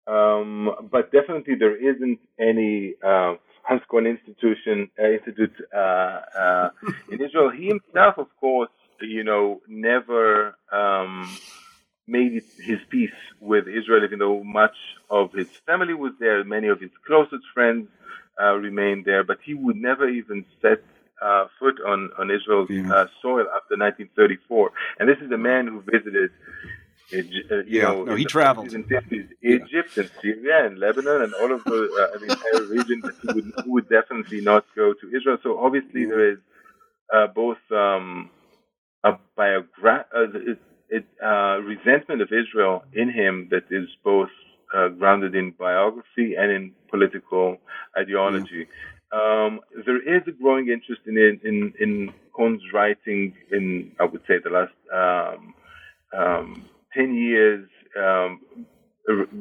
[0.07, 6.69] um, but definitely there isn't any uh, Hans Kohn institution uh, institute uh,
[7.11, 7.51] in Israel.
[7.51, 8.71] He himself, of course,
[9.01, 10.57] you know, never.
[10.73, 11.31] Um,
[12.07, 13.11] made his peace
[13.41, 14.77] with Israel, even though much
[15.11, 17.89] of his family was there, many of his closest friends
[18.41, 20.83] uh, remained there, but he would never even set
[21.23, 22.93] uh, foot on on Israel's yeah.
[22.93, 24.73] uh, soil after 1934.
[24.99, 26.31] And this is a man who visited.
[27.13, 28.73] Uh, you yeah, know, no, he traveled.
[28.73, 33.03] In 50s, Egypt and Syria and Lebanon and all of the, uh, the entire region.
[33.21, 35.37] He would, he would definitely not go to Israel.
[35.43, 36.39] So obviously there is
[37.15, 38.31] uh, both um,
[39.05, 40.59] a biogra- uh, it,
[40.89, 44.31] it, uh, resentment of Israel in him that is both
[44.75, 47.59] uh, grounded in biography and in political
[47.99, 48.69] ideology.
[49.13, 54.37] Um, there is a growing interest in in in Kohn's writing in I would say
[54.43, 55.55] the last um,
[56.17, 56.65] um,
[56.95, 57.69] ten years.
[57.97, 58.41] Um,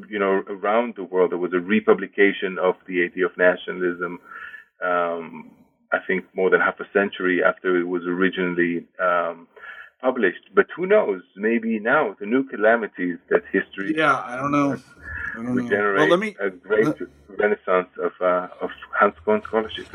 [0.09, 4.19] you know, around the world, there was a republication of the idea of nationalism.
[4.83, 5.51] Um,
[5.93, 9.47] I think more than half a century after it was originally um,
[10.01, 10.49] published.
[10.55, 11.21] But who knows?
[11.35, 13.93] Maybe now the new calamities that history.
[13.95, 14.77] Yeah, I don't know.
[15.33, 15.69] I don't would know.
[15.69, 16.97] generate well, let me, a great let,
[17.27, 19.87] renaissance of uh, of Hans Kohn scholarship.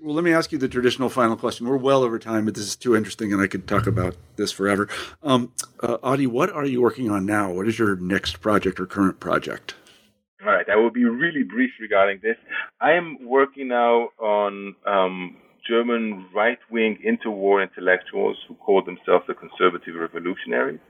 [0.00, 1.66] Well, let me ask you the traditional final question.
[1.66, 4.52] We're well over time, but this is too interesting, and I could talk about this
[4.52, 4.86] forever.
[5.22, 7.50] Um, uh, Adi, what are you working on now?
[7.50, 9.74] What is your next project or current project?
[10.44, 12.36] All right, I will be really brief regarding this.
[12.82, 19.32] I am working now on um, German right wing interwar intellectuals who call themselves the
[19.32, 20.80] conservative revolutionaries.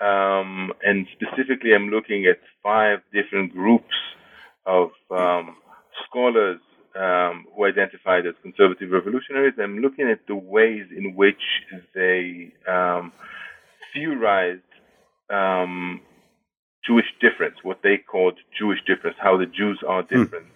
[0.00, 3.94] Um, and specifically, I'm looking at five different groups
[4.66, 5.56] of um,
[6.08, 6.60] scholars
[6.96, 9.54] um, who identified as conservative revolutionaries.
[9.62, 11.42] I'm looking at the ways in which
[11.94, 13.12] they um,
[13.92, 14.62] theorized
[15.28, 16.00] um,
[16.86, 20.22] Jewish difference, what they called Jewish difference, how the Jews are hmm.
[20.22, 20.46] different.
[20.46, 20.50] Mm.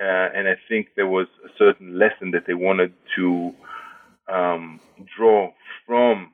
[0.00, 3.54] Uh, and I think there was a certain lesson that they wanted to
[4.28, 4.80] um,
[5.16, 5.52] draw
[5.86, 6.32] from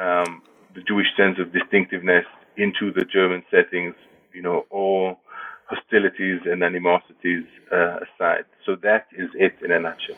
[0.00, 0.42] um,
[0.74, 2.24] the Jewish sense of distinctiveness
[2.56, 3.94] into the German settings,
[4.32, 5.18] you know, all
[5.66, 8.44] hostilities and animosities uh, aside.
[8.64, 10.16] So that is it in a nutshell.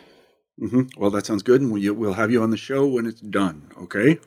[0.61, 1.01] Mm-hmm.
[1.01, 3.71] Well, that sounds good, and we'll, we'll have you on the show when it's done.
[3.83, 4.19] Okay.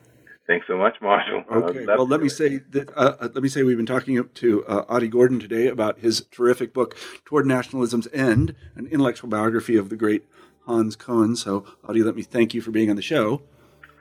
[0.46, 1.42] Thanks so much, Marshall.
[1.50, 1.86] Okay.
[1.86, 2.90] Well, let me say that.
[2.94, 6.26] Uh, uh, let me say we've been talking to uh, Adi Gordon today about his
[6.30, 10.26] terrific book, "Toward Nationalism's End: An Intellectual Biography of the Great
[10.66, 13.40] Hans Kohn." So, Adi, let me thank you for being on the show.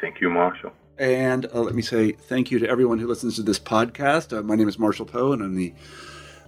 [0.02, 0.74] Thank you, Marshall.
[1.03, 4.31] And uh, let me say thank you to everyone who listens to this podcast.
[4.31, 5.73] Uh, my name is Marshall Poe, and I'm the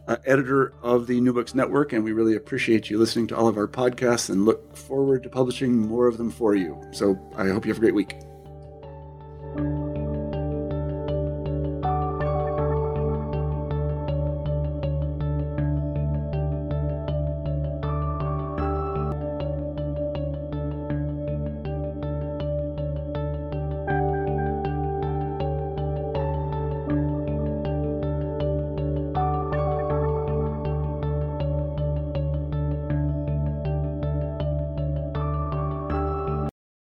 [0.08, 3.50] uh, editor of the New Books Network, and we really appreciate you listening to all
[3.50, 6.82] of our podcasts and look forward to publishing more of them for you.
[6.94, 8.16] So I hope you have a great week.